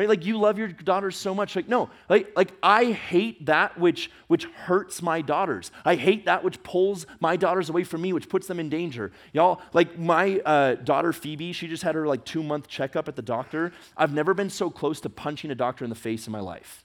[0.00, 0.08] right?
[0.08, 4.10] Like you love your daughters so much like no like like i hate that which
[4.28, 5.70] which hurts my daughters.
[5.84, 9.12] I hate that which pulls my daughters away from me which puts them in danger.
[9.34, 13.16] Y'all like my uh, daughter phoebe she just had her like two month checkup at
[13.16, 13.72] the doctor.
[13.94, 16.82] I've never been so close to punching a doctor in the face in my life.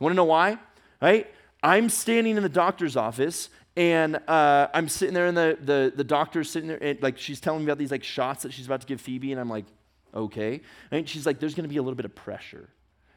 [0.00, 0.58] You want to know why?
[1.00, 1.32] Right?
[1.62, 6.04] I'm standing in the doctor's office and uh, i'm sitting there and the, the, the
[6.04, 8.80] doctor's sitting there and like she's telling me about these like shots that she's about
[8.80, 9.66] to give phoebe and i'm like
[10.14, 10.60] okay?
[10.90, 12.70] And she's like, there's going to be a little bit of pressure.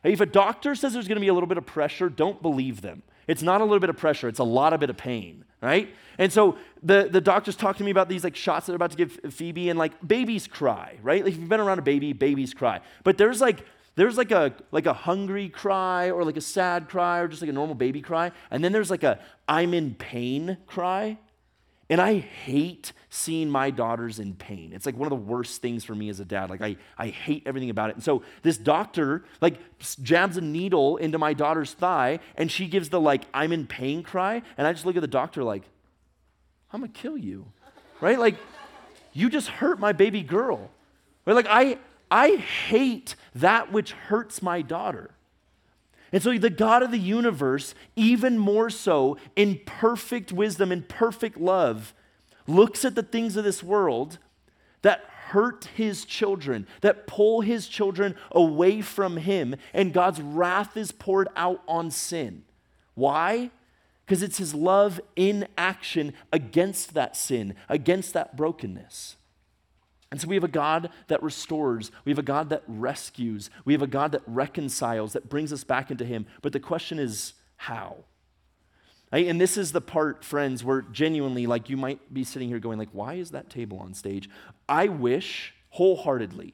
[0.04, 2.82] If a doctor says there's going to be a little bit of pressure, don't believe
[2.82, 3.04] them.
[3.28, 5.94] It's not a little bit of pressure, it's a lot of bit of pain, right?
[6.18, 8.92] And so the, the doctors talk to me about these like shots that they're about
[8.92, 11.24] to give Phoebe, and like babies cry, right?
[11.24, 12.80] Like if you've been around a baby, babies cry.
[13.04, 17.20] But there's like there's like a like a hungry cry or like a sad cry
[17.20, 18.32] or just like a normal baby cry.
[18.50, 21.20] And then there's like a I'm in pain cry.
[21.90, 24.72] And I hate seeing my daughters in pain.
[24.74, 26.52] It's like one of the worst things for me as a dad.
[26.52, 27.96] Like I, I hate everything about it.
[27.96, 29.58] And so this doctor like
[30.04, 34.04] jabs a needle into my daughter's thigh and she gives the like I'm in pain
[34.04, 34.44] cry.
[34.58, 35.64] And I just look at the doctor like,
[36.72, 37.48] I'm gonna kill you.
[38.02, 38.20] Right?
[38.20, 38.36] Like,
[39.12, 40.70] you just hurt my baby girl.
[41.26, 41.34] Right?
[41.34, 41.80] Like I
[42.12, 45.10] I hate that which hurts my daughter.
[46.12, 51.38] And so the God of the universe, even more so in perfect wisdom and perfect
[51.38, 51.94] love,
[52.48, 54.18] looks at the things of this world
[54.82, 60.92] that hurt his children, that pull his children away from him, and God's wrath is
[60.92, 62.44] poured out on sin.
[62.96, 63.52] Why?
[64.06, 69.18] Because it's his love in action against that sin, against that brokenness.
[70.12, 71.92] And so we have a God that restores.
[72.04, 73.50] We have a God that rescues.
[73.64, 76.26] We have a God that reconciles, that brings us back into Him.
[76.42, 77.98] But the question is, how?
[79.12, 79.28] Right?
[79.28, 82.80] And this is the part, friends, where genuinely, like you might be sitting here going,
[82.80, 84.30] like, why is that table on stage?
[84.68, 86.54] I wish wholeheartedly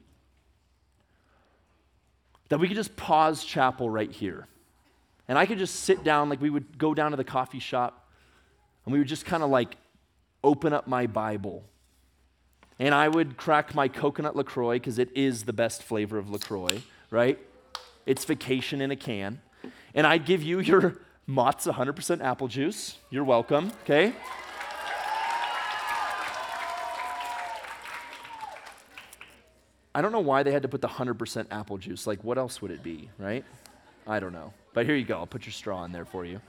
[2.48, 4.46] that we could just pause chapel right here.
[5.28, 8.08] And I could just sit down, like we would go down to the coffee shop,
[8.84, 9.76] and we would just kind of like
[10.44, 11.64] open up my Bible
[12.78, 16.82] and I would crack my coconut LaCroix because it is the best flavor of LaCroix,
[17.10, 17.38] right?
[18.04, 19.40] It's vacation in a can.
[19.94, 22.98] And I'd give you your Mott's 100% apple juice.
[23.10, 24.12] You're welcome, okay?
[29.94, 32.06] I don't know why they had to put the 100% apple juice.
[32.06, 33.44] Like, what else would it be, right?
[34.06, 34.52] I don't know.
[34.74, 35.16] But here you go.
[35.16, 36.42] I'll put your straw in there for you.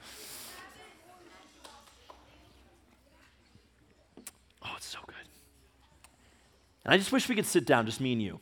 [6.88, 8.40] And I just wish we could sit down, just me and you.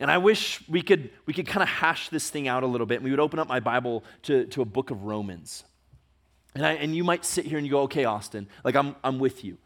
[0.00, 2.84] And I wish we could, we could kind of hash this thing out a little
[2.84, 2.96] bit.
[2.96, 5.62] And we would open up my Bible to, to a book of Romans.
[6.56, 9.20] And, I, and you might sit here and you go, okay, Austin, like I'm, I'm
[9.20, 9.56] with you.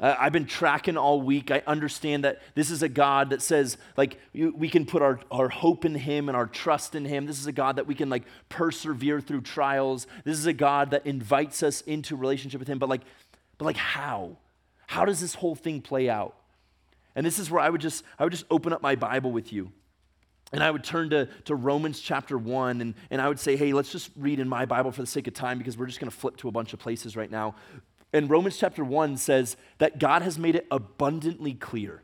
[0.00, 1.52] Uh, I've been tracking all week.
[1.52, 5.20] I understand that this is a God that says, like, you, we can put our,
[5.30, 7.26] our hope in Him and our trust in Him.
[7.26, 10.08] This is a God that we can, like, persevere through trials.
[10.24, 12.80] This is a God that invites us into relationship with Him.
[12.80, 13.02] But, like,
[13.58, 14.38] but, like, how?
[14.92, 16.36] How does this whole thing play out?
[17.16, 19.50] And this is where I would just, I would just open up my Bible with
[19.50, 19.72] you.
[20.52, 23.72] And I would turn to, to Romans chapter 1, and, and I would say, hey,
[23.72, 26.10] let's just read in my Bible for the sake of time because we're just going
[26.10, 27.54] to flip to a bunch of places right now.
[28.12, 32.02] And Romans chapter 1 says that God has made it abundantly clear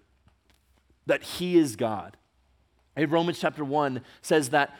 [1.04, 2.16] that He is God.
[2.96, 4.74] And Romans chapter 1 says that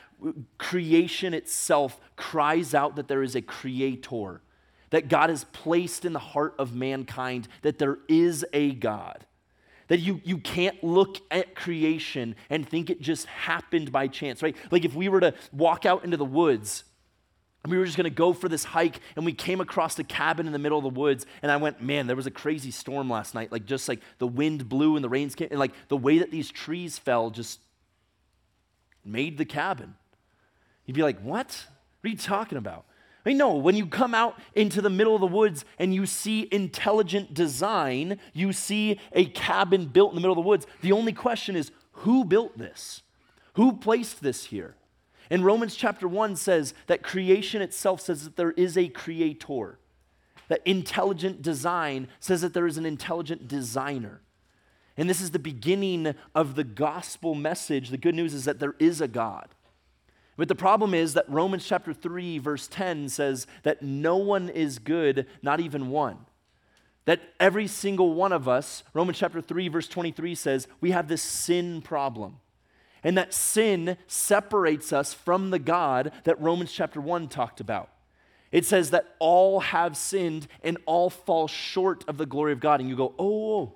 [0.57, 4.40] creation itself cries out that there is a creator
[4.90, 9.24] that God has placed in the heart of mankind that there is a God.
[9.88, 14.57] That you, you can't look at creation and think it just happened by chance, right?
[14.70, 16.85] Like if we were to walk out into the woods
[17.64, 20.46] and we were just to go for this hike and we came across a cabin
[20.46, 23.11] in the middle of the woods and i went man there was a crazy storm
[23.11, 25.96] last night like just like the wind blew and the rains came and like the
[25.96, 27.61] way that these trees fell just
[29.05, 29.94] made the cabin
[30.87, 31.66] you'd be like what
[32.01, 32.85] what are you talking about
[33.29, 36.07] I mean, no, when you come out into the middle of the woods and you
[36.07, 40.93] see intelligent design, you see a cabin built in the middle of the woods, the
[40.93, 43.03] only question is who built this?
[43.57, 44.77] Who placed this here?
[45.29, 49.79] And Romans chapter 1 says that creation itself says that there is a creator.
[50.49, 54.23] That intelligent design says that there is an intelligent designer.
[54.97, 57.91] And this is the beginning of the gospel message.
[57.91, 59.49] The good news is that there is a God.
[60.38, 64.79] But the problem is that Romans chapter 3, verse 10 says that no one is
[64.79, 66.18] good, not even one.
[67.07, 71.22] That every single one of us, Romans chapter 3, verse 23 says, we have this
[71.22, 72.37] sin problem.
[73.03, 77.90] And that sin separates us from the God that Romans chapter 1 talked about.
[78.53, 82.79] It says that all have sinned and all fall short of the glory of God.
[82.79, 83.74] And you go, oh, oh, oh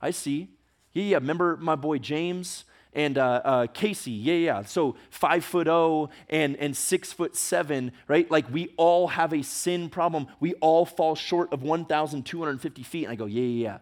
[0.00, 0.48] I see.
[0.94, 1.16] Yeah, yeah.
[1.18, 4.10] Remember my boy James and uh, uh, Casey?
[4.10, 4.62] Yeah, yeah.
[4.62, 8.30] So five foot oh and, and six foot seven, right?
[8.30, 10.26] Like we all have a sin problem.
[10.40, 13.04] We all fall short of 1,250 feet.
[13.04, 13.78] And I go, yeah, yeah, yeah.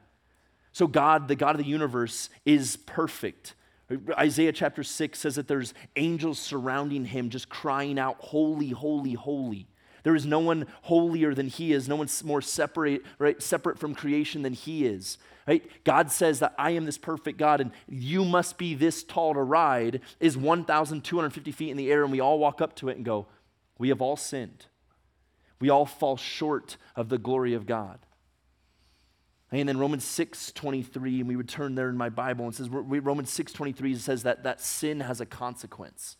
[0.72, 3.54] So God, the God of the universe, is perfect.
[4.16, 9.66] Isaiah chapter 6 says that there's angels surrounding him, just crying out, Holy, holy, holy.
[10.02, 13.94] There is no one holier than he is, no one more separate, right, separate from
[13.94, 15.18] creation than he is.
[15.46, 15.64] Right?
[15.84, 19.42] God says that I am this perfect God and you must be this tall to
[19.42, 23.04] ride is 1,250 feet in the air, and we all walk up to it and
[23.04, 23.26] go,
[23.78, 24.66] We have all sinned.
[25.60, 28.00] We all fall short of the glory of God.
[29.52, 32.68] And then Romans 6 23, and we would turn there in my Bible and says,
[32.68, 36.16] Romans 6 23 says that, that sin has a consequence.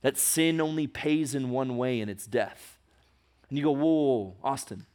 [0.00, 2.78] That sin only pays in one way, and it's death.
[3.48, 4.86] And you go, whoa, whoa, whoa Austin,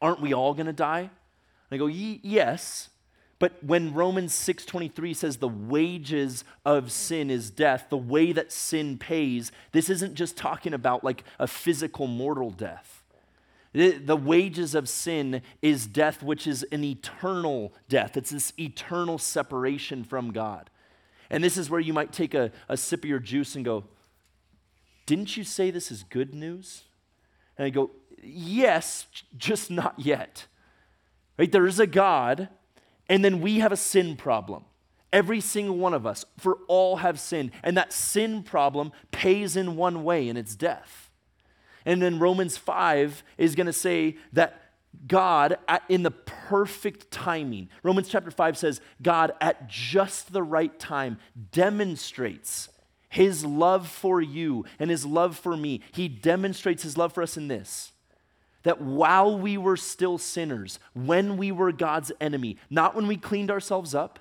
[0.00, 1.10] aren't we all going to die?
[1.70, 2.90] And I go, yes.
[3.38, 8.98] But when Romans 6:23 says the wages of sin is death, the way that sin
[8.98, 13.04] pays, this isn't just talking about like a physical mortal death.
[13.74, 18.16] The wages of sin is death, which is an eternal death.
[18.16, 20.70] It's this eternal separation from God.
[21.30, 23.84] And this is where you might take a, a sip of your juice and go,
[25.06, 26.84] Didn't you say this is good news?
[27.56, 27.90] And I go,
[28.22, 30.46] Yes, just not yet.
[31.38, 31.50] Right?
[31.50, 32.48] There is a God,
[33.08, 34.64] and then we have a sin problem.
[35.12, 37.52] Every single one of us, for all have sinned.
[37.62, 41.10] And that sin problem pays in one way, and it's death.
[41.86, 44.62] And then Romans 5 is going to say that
[45.06, 50.76] God, at, in the perfect timing, Romans chapter 5 says, God, at just the right
[50.78, 51.18] time,
[51.52, 52.68] demonstrates
[53.08, 55.80] his love for you and his love for me.
[55.92, 57.92] He demonstrates his love for us in this
[58.68, 63.50] that while we were still sinners, when we were God's enemy, not when we cleaned
[63.50, 64.18] ourselves up,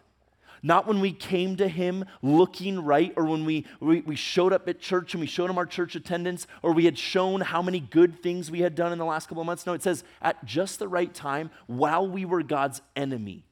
[0.63, 4.69] not when we came to him looking right, or when we, we, we, showed up
[4.69, 7.81] at church and we showed him our church attendance, or we had shown how many
[7.81, 9.65] good things we had done in the last couple of months.
[9.65, 13.43] No, it says at just the right time, while we were God's enemy,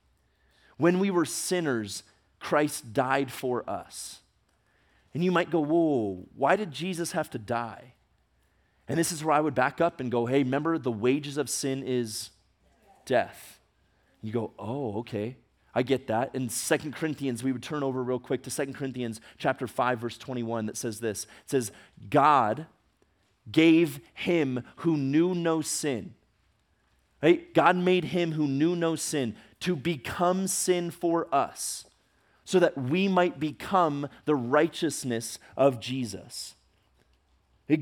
[0.77, 2.03] when we were sinners,
[2.39, 4.21] Christ died for us.
[5.13, 7.94] And you might go, whoa, why did Jesus have to die?
[8.87, 11.49] And this is where I would back up and go, hey, remember the wages of
[11.49, 12.29] sin is
[13.05, 13.59] death.
[14.21, 15.37] You go, oh, okay.
[15.73, 16.33] I get that.
[16.33, 20.17] In Second Corinthians, we would turn over real quick to Second Corinthians chapter 5, verse
[20.17, 21.23] 21, that says this.
[21.23, 21.71] It says,
[22.09, 22.67] God
[23.51, 26.13] gave him who knew no sin.
[27.21, 27.53] Right?
[27.53, 31.85] God made him who knew no sin to become sin for us,
[32.43, 36.53] so that we might become the righteousness of Jesus.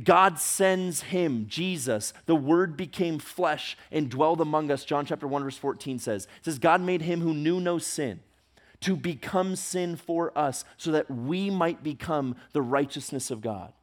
[0.04, 2.14] God sends him, Jesus.
[2.26, 4.86] The word became flesh and dwelled among us.
[4.86, 8.22] John chapter 1, verse 14 says, It says, God made him who knew no sin
[8.84, 13.74] to become sin for us so that we might become the righteousness of God.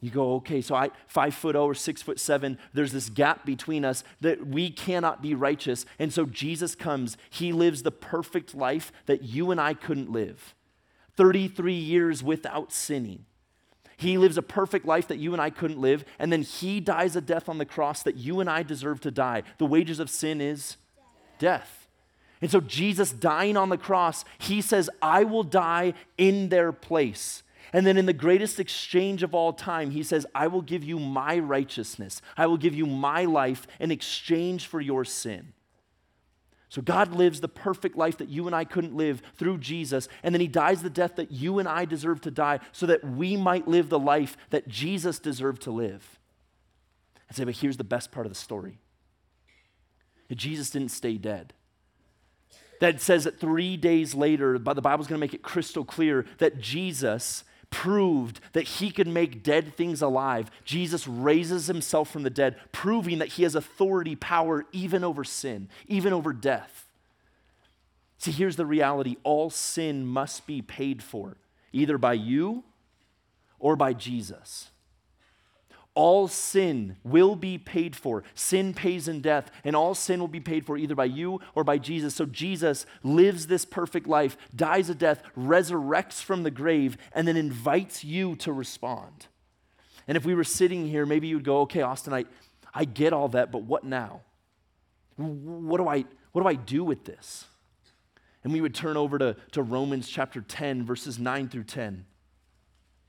[0.00, 3.46] You go, okay, so I five foot oh or six foot seven, there's this gap
[3.46, 5.86] between us that we cannot be righteous.
[5.98, 10.54] And so Jesus comes, he lives the perfect life that you and I couldn't live.
[11.16, 13.24] 33 years without sinning.
[13.96, 17.16] He lives a perfect life that you and I couldn't live, and then he dies
[17.16, 19.42] a death on the cross that you and I deserve to die.
[19.58, 20.76] The wages of sin is
[21.38, 21.88] death.
[22.42, 27.42] And so, Jesus dying on the cross, he says, I will die in their place.
[27.72, 30.98] And then, in the greatest exchange of all time, he says, I will give you
[30.98, 32.20] my righteousness.
[32.36, 35.54] I will give you my life in exchange for your sin.
[36.68, 40.34] So God lives the perfect life that you and I couldn't live through Jesus, and
[40.34, 43.36] then he dies the death that you and I deserve to die so that we
[43.36, 46.18] might live the life that Jesus deserved to live.
[47.28, 48.78] And say, but here's the best part of the story.
[50.28, 51.52] That Jesus didn't stay dead.
[52.80, 57.44] That says that three days later, the Bible's gonna make it crystal clear that Jesus
[57.70, 60.50] proved that he could make dead things alive.
[60.64, 65.68] Jesus raises himself from the dead, proving that he has authority, power, even over sin,
[65.86, 66.86] even over death.
[68.18, 71.36] See, here's the reality all sin must be paid for,
[71.72, 72.64] either by you
[73.58, 74.70] or by Jesus
[75.96, 78.22] all sin will be paid for.
[78.34, 81.64] Sin pays in death, and all sin will be paid for either by you or
[81.64, 82.14] by Jesus.
[82.14, 87.36] So Jesus lives this perfect life, dies a death, resurrects from the grave, and then
[87.36, 89.26] invites you to respond.
[90.06, 92.26] And if we were sitting here, maybe you'd go, okay, Austin, I,
[92.74, 94.20] I get all that, but what now?
[95.16, 97.46] What do I, what do, I do with this?
[98.44, 102.04] And we would turn over to, to Romans chapter 10, verses 9 through 10.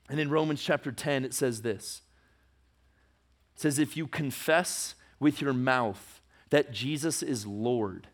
[0.08, 2.00] And in Romans chapter 10, it says this.
[3.58, 8.06] Says, If you confess with your mouth that Jesus is Lord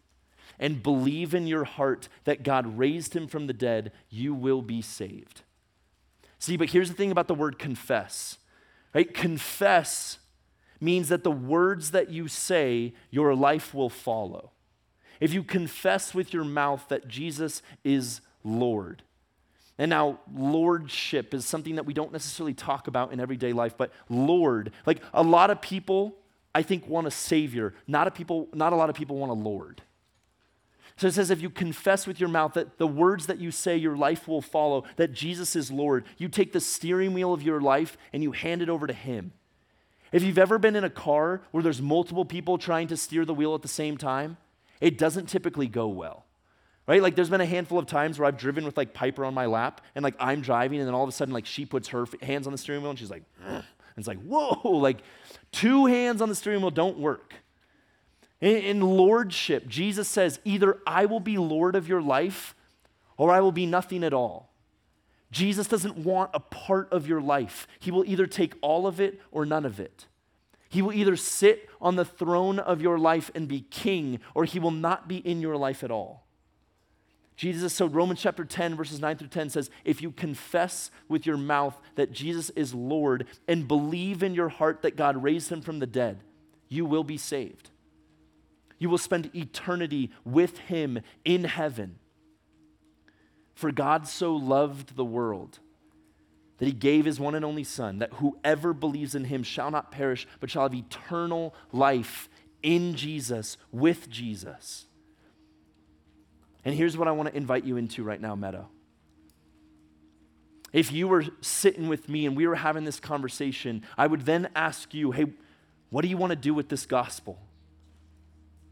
[0.59, 4.81] and believe in your heart that God raised him from the dead, you will be
[4.81, 5.43] saved.
[6.39, 8.39] See, but here's the thing about the word confess,
[8.95, 9.13] right?
[9.13, 10.19] Confess
[10.81, 14.51] means that the words that you say, your life will follow.
[15.21, 19.03] If you confess with your mouth that Jesus is Lord,
[19.79, 23.93] and now, lordship is something that we don't necessarily talk about in everyday life, but
[24.09, 26.15] Lord, like a lot of people,
[26.55, 27.75] I think, want a savior.
[27.89, 29.83] Not a, people, not a lot of people want a Lord.
[30.97, 33.77] So it says, if you confess with your mouth that the words that you say,
[33.77, 37.61] your life will follow, that Jesus is Lord, you take the steering wheel of your
[37.61, 39.33] life and you hand it over to Him.
[40.13, 43.35] If you've ever been in a car where there's multiple people trying to steer the
[43.35, 44.37] wheel at the same time,
[44.81, 46.27] it doesn't typically go well
[46.87, 47.03] right?
[47.03, 49.47] Like there's been a handful of times where i've driven with like piper on my
[49.47, 52.07] lap and like i'm driving and then all of a sudden like she puts her
[52.23, 53.65] hands on the steering wheel and she's like and
[53.97, 54.99] it's like whoa like
[55.53, 57.35] two hands on the steering wheel don't work.
[58.41, 62.55] In, in lordship jesus says either i will be lord of your life
[63.17, 64.55] or i will be nothing at all.
[65.35, 67.67] Jesus doesn't want a part of your life.
[67.81, 70.07] He will either take all of it or none of it.
[70.69, 74.61] He will either sit on the throne of your life and be king, or he
[74.61, 76.24] will not be in your life at all.
[77.37, 81.37] Jesus, so Romans chapter 10, verses 9 through 10 says, If you confess with your
[81.37, 85.81] mouth that Jesus is Lord and believe in your heart that God raised him from
[85.81, 86.21] the dead,
[86.69, 87.71] you will be saved.
[88.79, 91.97] You will spend eternity with him in heaven.
[93.55, 95.59] For God so loved the world
[96.59, 99.91] that he gave his one and only Son, that whoever believes in him shall not
[99.91, 102.29] perish, but shall have eternal life
[102.63, 104.87] in Jesus, with Jesus.
[106.65, 108.69] And here's what I want to invite you into right now, Meadow.
[110.73, 114.49] If you were sitting with me and we were having this conversation, I would then
[114.57, 115.27] ask you, hey,
[115.91, 117.39] what do you want to do with this gospel?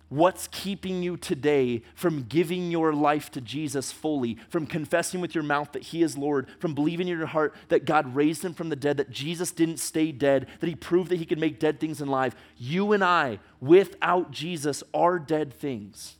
[0.09, 5.45] What's keeping you today from giving your life to Jesus fully, from confessing with your
[5.45, 8.69] mouth that He is Lord, from believing in your heart that God raised Him from
[8.69, 11.79] the dead, that Jesus didn't stay dead, that He proved that He could make dead
[11.79, 12.35] things alive?
[12.59, 16.17] You and I, without Jesus, are dead things.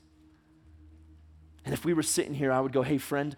[1.65, 3.37] And if we were sitting here, I would go, hey, friend,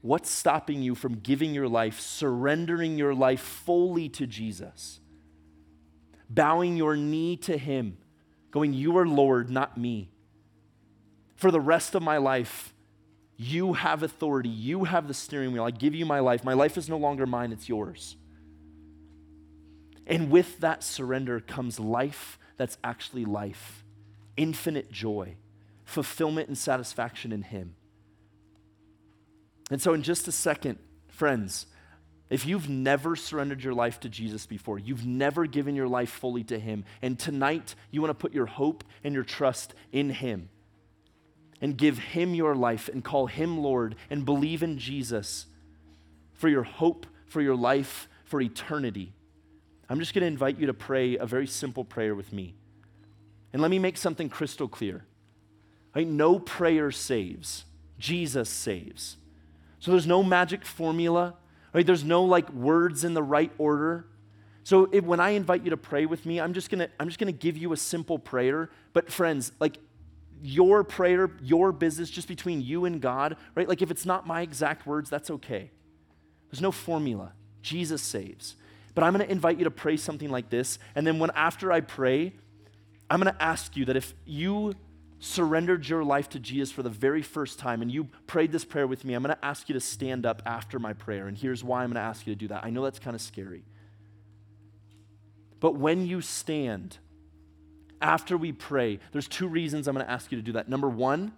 [0.00, 5.00] what's stopping you from giving your life, surrendering your life fully to Jesus?
[6.30, 7.98] Bowing your knee to Him,
[8.50, 10.10] going, You are Lord, not me.
[11.36, 12.72] For the rest of my life,
[13.36, 14.48] you have authority.
[14.48, 15.64] You have the steering wheel.
[15.64, 16.44] I give you my life.
[16.44, 18.16] My life is no longer mine, it's yours.
[20.06, 23.84] And with that surrender comes life that's actually life,
[24.36, 25.36] infinite joy
[25.92, 27.74] fulfillment and satisfaction in Him.
[29.70, 30.78] And so, in just a second,
[31.08, 31.66] friends,
[32.30, 36.44] if you've never surrendered your life to Jesus before, you've never given your life fully
[36.44, 40.48] to Him, and tonight you want to put your hope and your trust in Him
[41.60, 45.46] and give Him your life and call Him Lord and believe in Jesus
[46.32, 49.12] for your hope, for your life, for eternity,
[49.92, 52.54] I'm just going to invite you to pray a very simple prayer with me.
[53.52, 55.04] And let me make something crystal clear.
[55.94, 56.06] Right?
[56.06, 57.64] No prayer saves.
[57.98, 59.16] Jesus saves.
[59.78, 61.34] So there's no magic formula.
[61.72, 61.86] Right?
[61.86, 64.06] There's no like words in the right order.
[64.64, 67.18] So if, when I invite you to pray with me, I'm just gonna I'm just
[67.18, 68.70] gonna give you a simple prayer.
[68.92, 69.78] But friends, like
[70.42, 73.68] your prayer, your business, just between you and God, right?
[73.68, 75.70] Like if it's not my exact words, that's okay.
[76.50, 77.32] There's no formula.
[77.62, 78.56] Jesus saves.
[78.94, 81.80] But I'm gonna invite you to pray something like this, and then when after I
[81.80, 82.34] pray,
[83.08, 84.74] I'm gonna ask you that if you
[85.24, 88.88] surrendered your life to Jesus for the very first time and you prayed this prayer
[88.88, 91.28] with me, I'm going to ask you to stand up after my prayer.
[91.28, 92.64] And here's why I'm going to ask you to do that.
[92.64, 93.62] I know that's kind of scary.
[95.60, 96.98] But when you stand
[98.00, 100.68] after we pray, there's two reasons I'm going to ask you to do that.
[100.68, 101.32] Number one,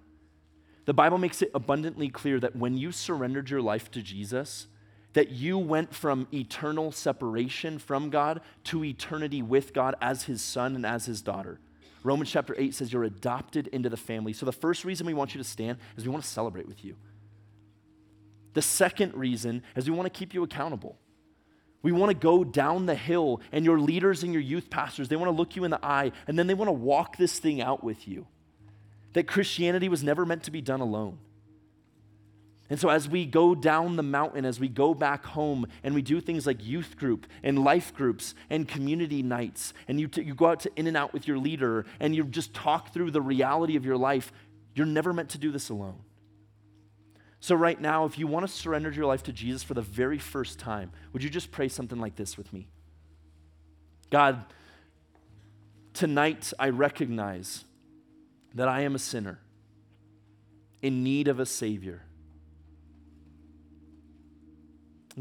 [0.86, 4.66] the Bible makes it abundantly clear that when you surrendered your life to Jesus,
[5.12, 10.74] that you went from eternal separation from God to eternity with God as his son
[10.74, 11.60] and as his daughter.
[12.04, 14.34] Romans chapter 8 says you're adopted into the family.
[14.34, 16.84] So the first reason we want you to stand is we want to celebrate with
[16.84, 16.96] you.
[18.52, 20.98] The second reason is we want to keep you accountable.
[21.82, 25.16] We want to go down the hill, and your leaders and your youth pastors, they
[25.16, 27.60] want to look you in the eye, and then they want to walk this thing
[27.60, 28.26] out with you.
[29.14, 31.18] That Christianity was never meant to be done alone.
[32.74, 36.02] And so, as we go down the mountain, as we go back home, and we
[36.02, 40.34] do things like youth group and life groups and community nights, and you, t- you
[40.34, 43.84] go out to In-N-Out with your leader, and you just talk through the reality of
[43.84, 44.32] your life,
[44.74, 46.00] you're never meant to do this alone.
[47.38, 50.18] So, right now, if you want to surrender your life to Jesus for the very
[50.18, 52.66] first time, would you just pray something like this with me?
[54.10, 54.44] God,
[55.92, 57.66] tonight I recognize
[58.52, 59.38] that I am a sinner
[60.82, 62.02] in need of a Savior.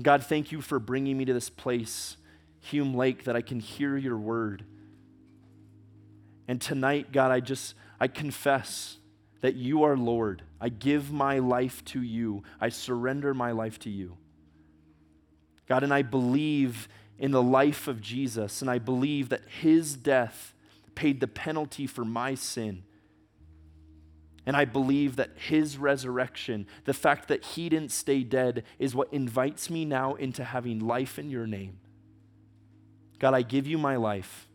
[0.01, 2.17] God, thank you for bringing me to this place,
[2.61, 4.65] Hume Lake, that I can hear your word.
[6.47, 8.97] And tonight, God, I just, I confess
[9.41, 10.41] that you are Lord.
[10.59, 12.43] I give my life to you.
[12.59, 14.17] I surrender my life to you.
[15.67, 16.87] God, and I believe
[17.19, 20.53] in the life of Jesus, and I believe that his death
[20.95, 22.83] paid the penalty for my sin
[24.45, 29.13] and I believe that his resurrection, the fact that he didn't stay dead, is what
[29.13, 31.79] invites me now into having life in your name.
[33.19, 34.49] God, I give you my life.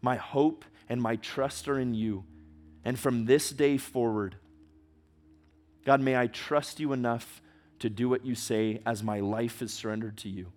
[0.00, 2.24] My hope and my trust are in you.
[2.84, 4.36] And from this day forward,
[5.84, 7.42] God, may I trust you enough
[7.80, 10.52] to do what you say as my life is surrendered to you.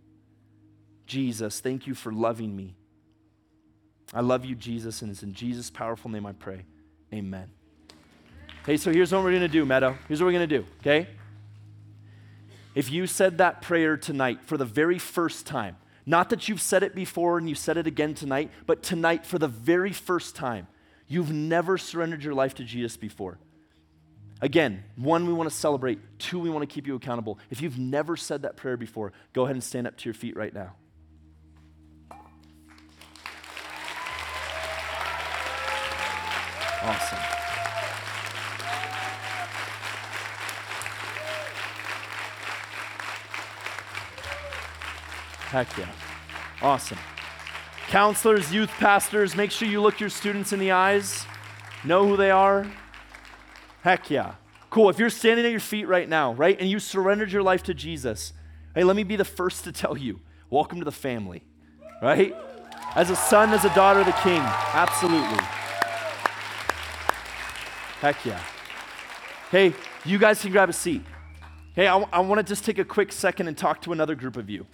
[1.07, 2.75] Jesus, thank you for loving me.
[4.13, 6.65] I love you, Jesus, and it's in Jesus' powerful name I pray.
[7.11, 7.49] Amen.
[8.63, 9.97] Okay, so here's what we're going to do, Meadow.
[10.07, 11.09] Here's what we're going to do, okay?
[12.75, 16.81] If you said that prayer tonight for the very first time, not that you've said
[16.81, 20.67] it before and you said it again tonight, but tonight for the very first time,
[21.09, 23.37] you've never surrendered your life to Jesus before.
[24.39, 25.99] Again, one, we want to celebrate.
[26.17, 27.39] Two, we want to keep you accountable.
[27.49, 30.37] If you've never said that prayer before, go ahead and stand up to your feet
[30.37, 30.73] right now.
[36.81, 37.42] Awesome.
[45.53, 45.91] Heck yeah.
[46.63, 46.97] Awesome.
[47.89, 51.27] Counselors, youth pastors, make sure you look your students in the eyes,
[51.83, 52.65] know who they are.
[53.83, 54.33] Heck yeah.
[54.71, 54.89] Cool.
[54.89, 57.75] If you're standing at your feet right now, right, and you surrendered your life to
[57.75, 58.33] Jesus,
[58.73, 61.43] hey, let me be the first to tell you welcome to the family,
[62.01, 62.35] right?
[62.95, 65.43] As a son, as a daughter of the king, absolutely.
[68.01, 68.41] Heck yeah.
[69.51, 71.03] Hey, you guys can grab a seat.
[71.75, 74.35] Hey, I, I want to just take a quick second and talk to another group
[74.35, 74.65] of you.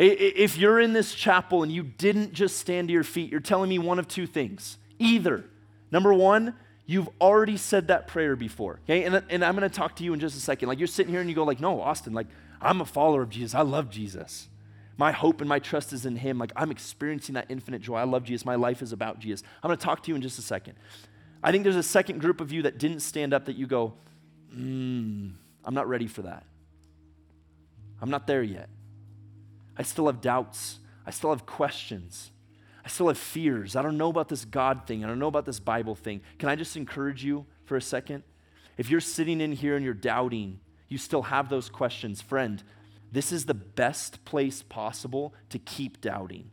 [0.00, 3.68] If you're in this chapel and you didn't just stand to your feet, you're telling
[3.68, 4.78] me one of two things.
[5.00, 5.44] Either,
[5.90, 6.54] number one,
[6.86, 9.02] you've already said that prayer before, okay?
[9.02, 10.68] And, and I'm gonna talk to you in just a second.
[10.68, 12.28] Like you're sitting here and you go like, no, Austin, like
[12.60, 13.56] I'm a follower of Jesus.
[13.56, 14.48] I love Jesus.
[14.96, 16.38] My hope and my trust is in him.
[16.38, 17.96] Like I'm experiencing that infinite joy.
[17.96, 18.46] I love Jesus.
[18.46, 19.42] My life is about Jesus.
[19.64, 20.74] I'm gonna talk to you in just a second.
[21.42, 23.94] I think there's a second group of you that didn't stand up that you go,
[24.56, 25.32] mm,
[25.64, 26.44] I'm not ready for that.
[28.00, 28.68] I'm not there yet.
[29.78, 30.80] I still have doubts.
[31.06, 32.32] I still have questions.
[32.84, 33.76] I still have fears.
[33.76, 35.04] I don't know about this God thing.
[35.04, 36.20] I don't know about this Bible thing.
[36.38, 38.24] Can I just encourage you for a second?
[38.76, 42.62] If you're sitting in here and you're doubting, you still have those questions, friend,
[43.12, 46.50] this is the best place possible to keep doubting.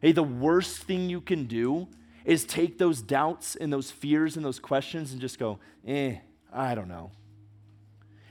[0.00, 1.88] Hey, the worst thing you can do
[2.24, 6.16] is take those doubts and those fears and those questions and just go, eh,
[6.52, 7.12] I don't know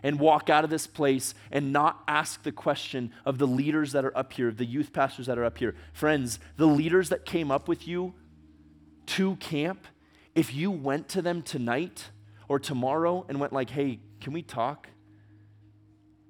[0.03, 4.05] and walk out of this place and not ask the question of the leaders that
[4.05, 5.75] are up here, the youth pastors that are up here.
[5.93, 8.13] Friends, the leaders that came up with you
[9.07, 9.87] to camp,
[10.35, 12.09] if you went to them tonight
[12.47, 14.87] or tomorrow and went like, hey, can we talk?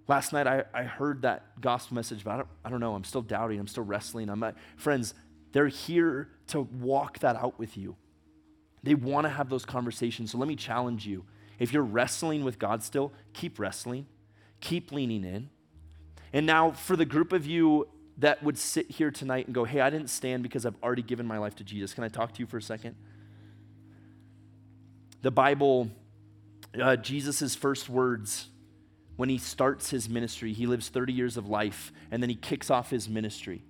[0.08, 2.96] Last night I, I heard that gospel message, but I don't, I don't know.
[2.96, 3.60] I'm still doubting.
[3.60, 4.30] I'm still wrestling.
[4.30, 4.56] I'm not.
[4.76, 5.14] Friends,
[5.52, 7.96] they're here to walk that out with you.
[8.82, 10.32] They want to have those conversations.
[10.32, 11.26] So let me challenge you
[11.60, 14.08] if you're wrestling with God still, keep wrestling,
[14.62, 15.50] keep leaning in.
[16.32, 17.88] And now, for the group of you
[18.18, 21.26] that would sit here tonight and go, Hey, I didn't stand because I've already given
[21.26, 22.96] my life to Jesus, can I talk to you for a second?
[25.22, 25.90] the Bible,
[26.82, 28.48] uh, Jesus' first words
[29.16, 32.70] when he starts his ministry, he lives 30 years of life, and then he kicks
[32.70, 33.64] off his ministry.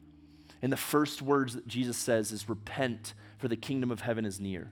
[0.62, 4.40] And the first words that Jesus says is, Repent, for the kingdom of heaven is
[4.40, 4.72] near.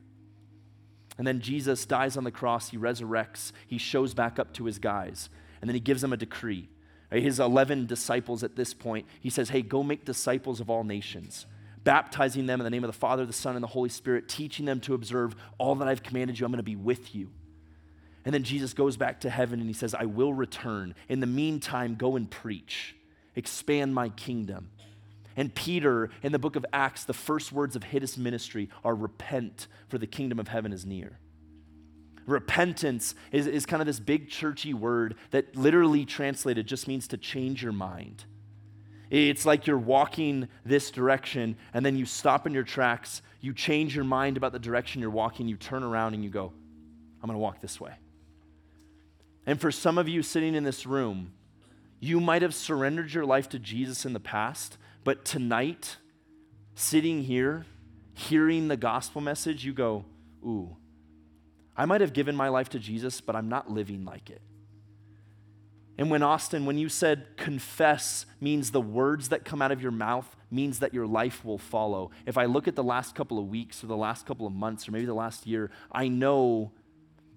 [1.17, 4.77] And then Jesus dies on the cross, he resurrects, he shows back up to his
[4.77, 5.29] guys,
[5.61, 6.69] and then he gives them a decree.
[7.09, 11.45] His 11 disciples at this point, he says, Hey, go make disciples of all nations,
[11.83, 14.65] baptizing them in the name of the Father, the Son, and the Holy Spirit, teaching
[14.65, 16.45] them to observe all that I've commanded you.
[16.45, 17.29] I'm going to be with you.
[18.25, 20.95] And then Jesus goes back to heaven and he says, I will return.
[21.07, 22.93] In the meantime, go and preach,
[23.37, 24.69] expand my kingdom.
[25.37, 29.67] And Peter, in the book of Acts, the first words of his ministry are repent,
[29.87, 31.19] for the kingdom of heaven is near.
[32.25, 37.17] Repentance is, is kind of this big churchy word that literally translated just means to
[37.17, 38.25] change your mind.
[39.09, 43.95] It's like you're walking this direction and then you stop in your tracks, you change
[43.95, 46.51] your mind about the direction you're walking, you turn around and you go,
[47.21, 47.93] I'm going to walk this way.
[49.45, 51.31] And for some of you sitting in this room,
[52.01, 54.77] you might have surrendered your life to Jesus in the past,
[55.07, 55.95] but tonight,
[56.75, 57.65] sitting here,
[58.13, 60.03] hearing the gospel message, you go,
[60.43, 60.75] Ooh,
[61.77, 64.41] I might have given my life to Jesus, but I'm not living like it.
[65.97, 69.93] And when Austin, when you said confess means the words that come out of your
[69.93, 72.11] mouth means that your life will follow.
[72.25, 74.89] If I look at the last couple of weeks or the last couple of months
[74.89, 76.73] or maybe the last year, I know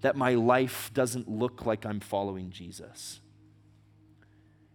[0.01, 3.21] that my life doesn't look like I'm following Jesus.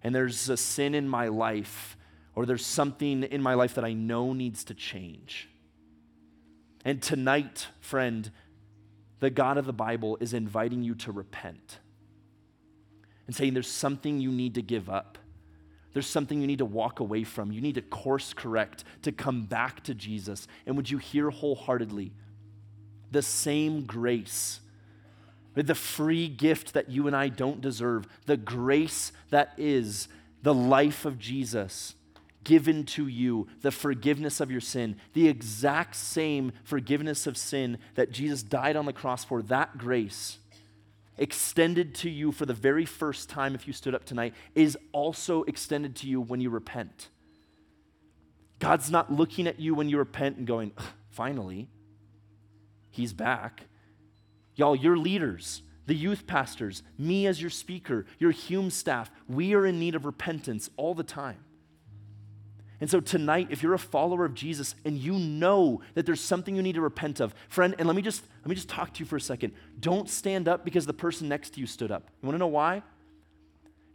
[0.02, 1.98] And there's a sin in my life
[2.36, 5.50] or there's something in my life that I know needs to change.
[6.84, 8.30] And tonight, friend,
[9.20, 11.80] the God of the Bible is inviting you to repent
[13.26, 15.18] and saying there's something you need to give up.
[15.94, 17.52] There's something you need to walk away from.
[17.52, 20.48] You need to course correct to come back to Jesus.
[20.66, 22.12] And would you hear wholeheartedly
[23.12, 24.60] the same grace,
[25.56, 30.10] the free gift that you and I don't deserve, the grace that is
[30.44, 31.96] the life of Jesus
[32.46, 38.12] given to you the forgiveness of your sin, the exact same forgiveness of sin that
[38.12, 40.38] Jesus died on the cross for, that grace
[41.18, 45.44] extended to you for the very first time if you stood up tonight is also
[45.44, 47.10] extended to you when you repent.
[48.60, 50.72] God's not looking at you when you repent and going,
[51.10, 51.68] finally,
[52.90, 53.64] he's back.
[54.56, 59.66] Y'all, you're leaders the youth pastors, me as your speaker, your Hume staff, we are
[59.66, 61.45] in need of repentance all the time.
[62.82, 66.56] And so tonight, if you're a follower of Jesus and you know that there's something
[66.56, 69.00] you need to repent of, friend, and let me just let me just talk to
[69.00, 69.54] you for a second.
[69.80, 72.10] Don't stand up because the person next to you stood up.
[72.22, 72.84] You want to know why?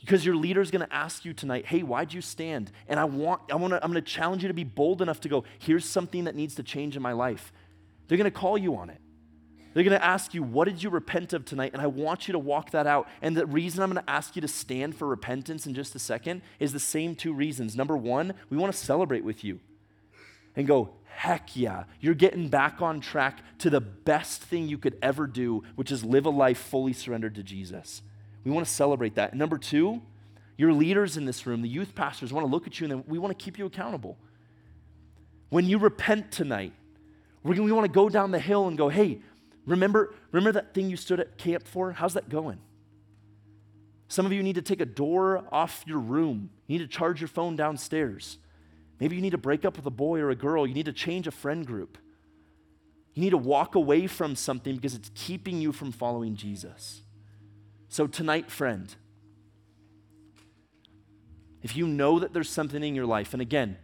[0.01, 3.05] Because your leader is going to ask you tonight, "Hey, why'd you stand?" And I
[3.05, 5.45] want I want to I'm going to challenge you to be bold enough to go,
[5.59, 7.53] "Here's something that needs to change in my life."
[8.09, 9.00] They're going to call you on it.
[9.73, 11.73] They're going to ask you, What did you repent of tonight?
[11.73, 13.09] And I want you to walk that out.
[13.23, 15.99] And the reason I'm going to ask you to stand for repentance in just a
[15.99, 17.77] second is the same two reasons.
[17.77, 19.61] Number one, we want to celebrate with you
[20.57, 24.97] and go, Heck yeah, you're getting back on track to the best thing you could
[25.03, 28.03] ever do, which is live a life fully surrendered to Jesus.
[28.45, 29.35] We want to celebrate that.
[29.35, 30.01] Number two,
[30.57, 33.19] your leaders in this room, the youth pastors, want to look at you and we
[33.19, 34.17] want to keep you accountable.
[35.51, 36.73] When you repent tonight,
[37.43, 39.21] we want to go down the hill and go, hey,
[39.67, 41.93] Remember, remember that thing you stood at camp for?
[41.93, 42.59] How's that going?
[44.09, 46.51] Some of you need to take a door off your room.
[46.67, 48.39] You need to charge your phone downstairs.
[48.99, 50.67] Maybe you need to break up with a boy or a girl.
[50.67, 51.97] You need to change a friend group.
[53.15, 57.03] You need to walk away from something because it's keeping you from following Jesus.
[57.89, 58.95] So, tonight, friend,
[61.63, 63.79] if you know that there's something in your life, and again,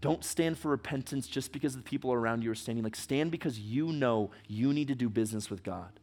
[0.00, 2.82] don't stand for repentance just because the people around you are standing.
[2.82, 6.00] Like, stand because you know you need to do business with God.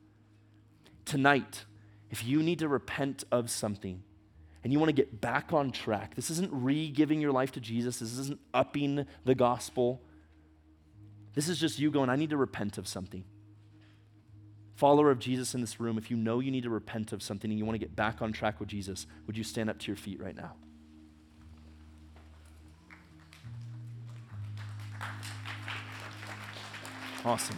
[1.05, 1.65] Tonight,
[2.11, 4.03] if you need to repent of something
[4.63, 7.59] and you want to get back on track, this isn't re giving your life to
[7.59, 10.01] Jesus, this isn't upping the gospel.
[11.33, 13.23] This is just you going, I need to repent of something.
[14.75, 17.49] Follower of Jesus in this room, if you know you need to repent of something
[17.49, 19.87] and you want to get back on track with Jesus, would you stand up to
[19.87, 20.53] your feet right now?
[27.27, 27.57] Awesome.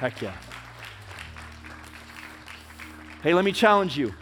[0.00, 0.34] Heck yeah.
[3.22, 4.12] Hey, let me challenge you.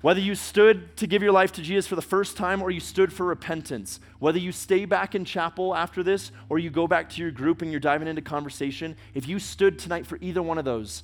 [0.00, 2.80] Whether you stood to give your life to Jesus for the first time or you
[2.80, 7.10] stood for repentance, whether you stay back in chapel after this or you go back
[7.10, 10.56] to your group and you're diving into conversation, if you stood tonight for either one
[10.56, 11.02] of those,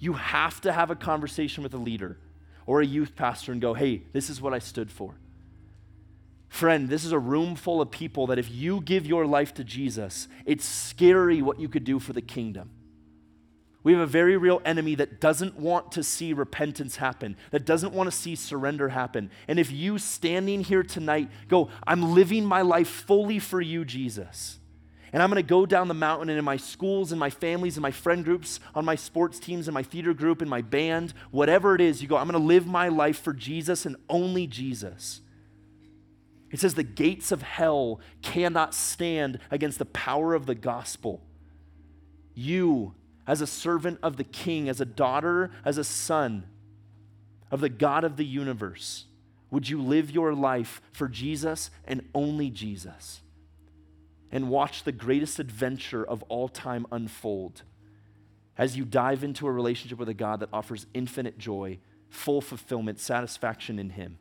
[0.00, 2.18] you have to have a conversation with a leader
[2.66, 5.14] or a youth pastor and go, hey, this is what I stood for.
[6.48, 9.64] Friend, this is a room full of people that if you give your life to
[9.64, 12.70] Jesus, it's scary what you could do for the kingdom.
[13.84, 17.94] We have a very real enemy that doesn't want to see repentance happen, that doesn't
[17.94, 19.30] want to see surrender happen.
[19.46, 24.58] And if you standing here tonight go, I'm living my life fully for you, Jesus,
[25.12, 27.76] and I'm going to go down the mountain and in my schools and my families
[27.76, 31.14] and my friend groups, on my sports teams and my theater group and my band,
[31.30, 34.46] whatever it is, you go, I'm going to live my life for Jesus and only
[34.46, 35.20] Jesus.
[36.50, 41.22] It says the gates of hell cannot stand against the power of the gospel.
[42.34, 42.94] You,
[43.26, 46.46] as a servant of the king, as a daughter, as a son
[47.50, 49.06] of the God of the universe,
[49.50, 53.22] would you live your life for Jesus and only Jesus?
[54.30, 57.62] And watch the greatest adventure of all time unfold
[58.58, 61.78] as you dive into a relationship with a God that offers infinite joy,
[62.08, 64.18] full fulfillment, satisfaction in Him.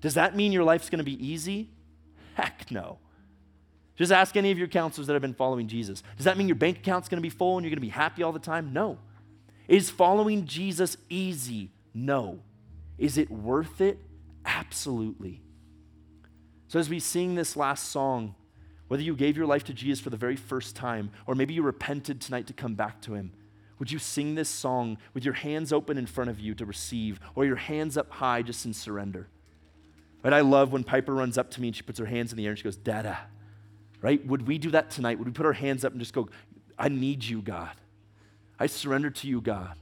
[0.00, 1.70] Does that mean your life's going to be easy?
[2.34, 2.98] Heck no.
[3.96, 6.02] Just ask any of your counselors that have been following Jesus.
[6.16, 7.88] Does that mean your bank account's going to be full and you're going to be
[7.88, 8.72] happy all the time?
[8.72, 8.98] No.
[9.68, 11.70] Is following Jesus easy?
[11.94, 12.40] No.
[12.98, 13.98] Is it worth it?
[14.44, 15.42] Absolutely.
[16.68, 18.34] So, as we sing this last song,
[18.88, 21.62] whether you gave your life to Jesus for the very first time, or maybe you
[21.62, 23.32] repented tonight to come back to Him,
[23.78, 27.20] would you sing this song with your hands open in front of you to receive,
[27.34, 29.28] or your hands up high just in surrender?
[30.26, 30.32] Right?
[30.32, 32.46] I love when Piper runs up to me and she puts her hands in the
[32.46, 33.16] air and she goes, Dada.
[34.02, 34.26] Right?
[34.26, 35.18] Would we do that tonight?
[35.20, 36.28] Would we put our hands up and just go,
[36.76, 37.70] I need you, God.
[38.58, 39.76] I surrender to you, God.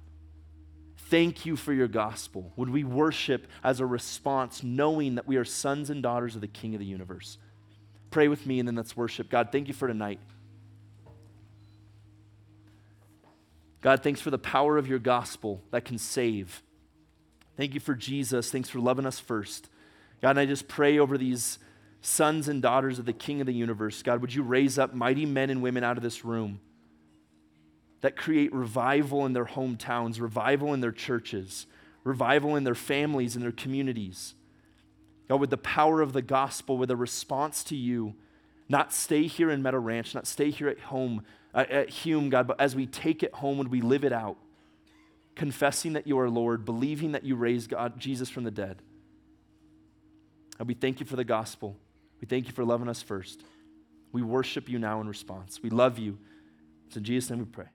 [0.99, 2.53] Thank you for your gospel.
[2.57, 6.47] Would we worship as a response, knowing that we are sons and daughters of the
[6.47, 7.39] King of the universe?
[8.11, 9.31] Pray with me and then let's worship.
[9.31, 10.21] God, thank you for tonight.
[13.81, 16.63] God, thanks for the power of your gospel that can save.
[17.57, 18.51] Thank you for Jesus.
[18.51, 19.71] Thanks for loving us first.
[20.23, 21.59] God, and I just pray over these
[22.01, 24.03] sons and daughters of the King of the universe.
[24.03, 26.61] God, would you raise up mighty men and women out of this room
[28.05, 31.67] that create revival in their hometowns, revival in their churches,
[32.05, 34.35] revival in their families and their communities.
[35.27, 38.15] God, with the power of the gospel, with a response to you,
[38.69, 42.47] not stay here in Meadow Ranch, not stay here at home, uh, at Hume, God,
[42.47, 44.37] but as we take it home, would we live it out,
[45.35, 48.83] confessing that you are Lord, believing that you raised God, Jesus from the dead.
[50.59, 51.77] And we thank you for the gospel.
[52.21, 53.43] We thank you for loving us first.
[54.13, 55.61] We worship you now in response.
[55.63, 56.19] We love you.
[56.87, 57.67] It's in Jesus' name we pray.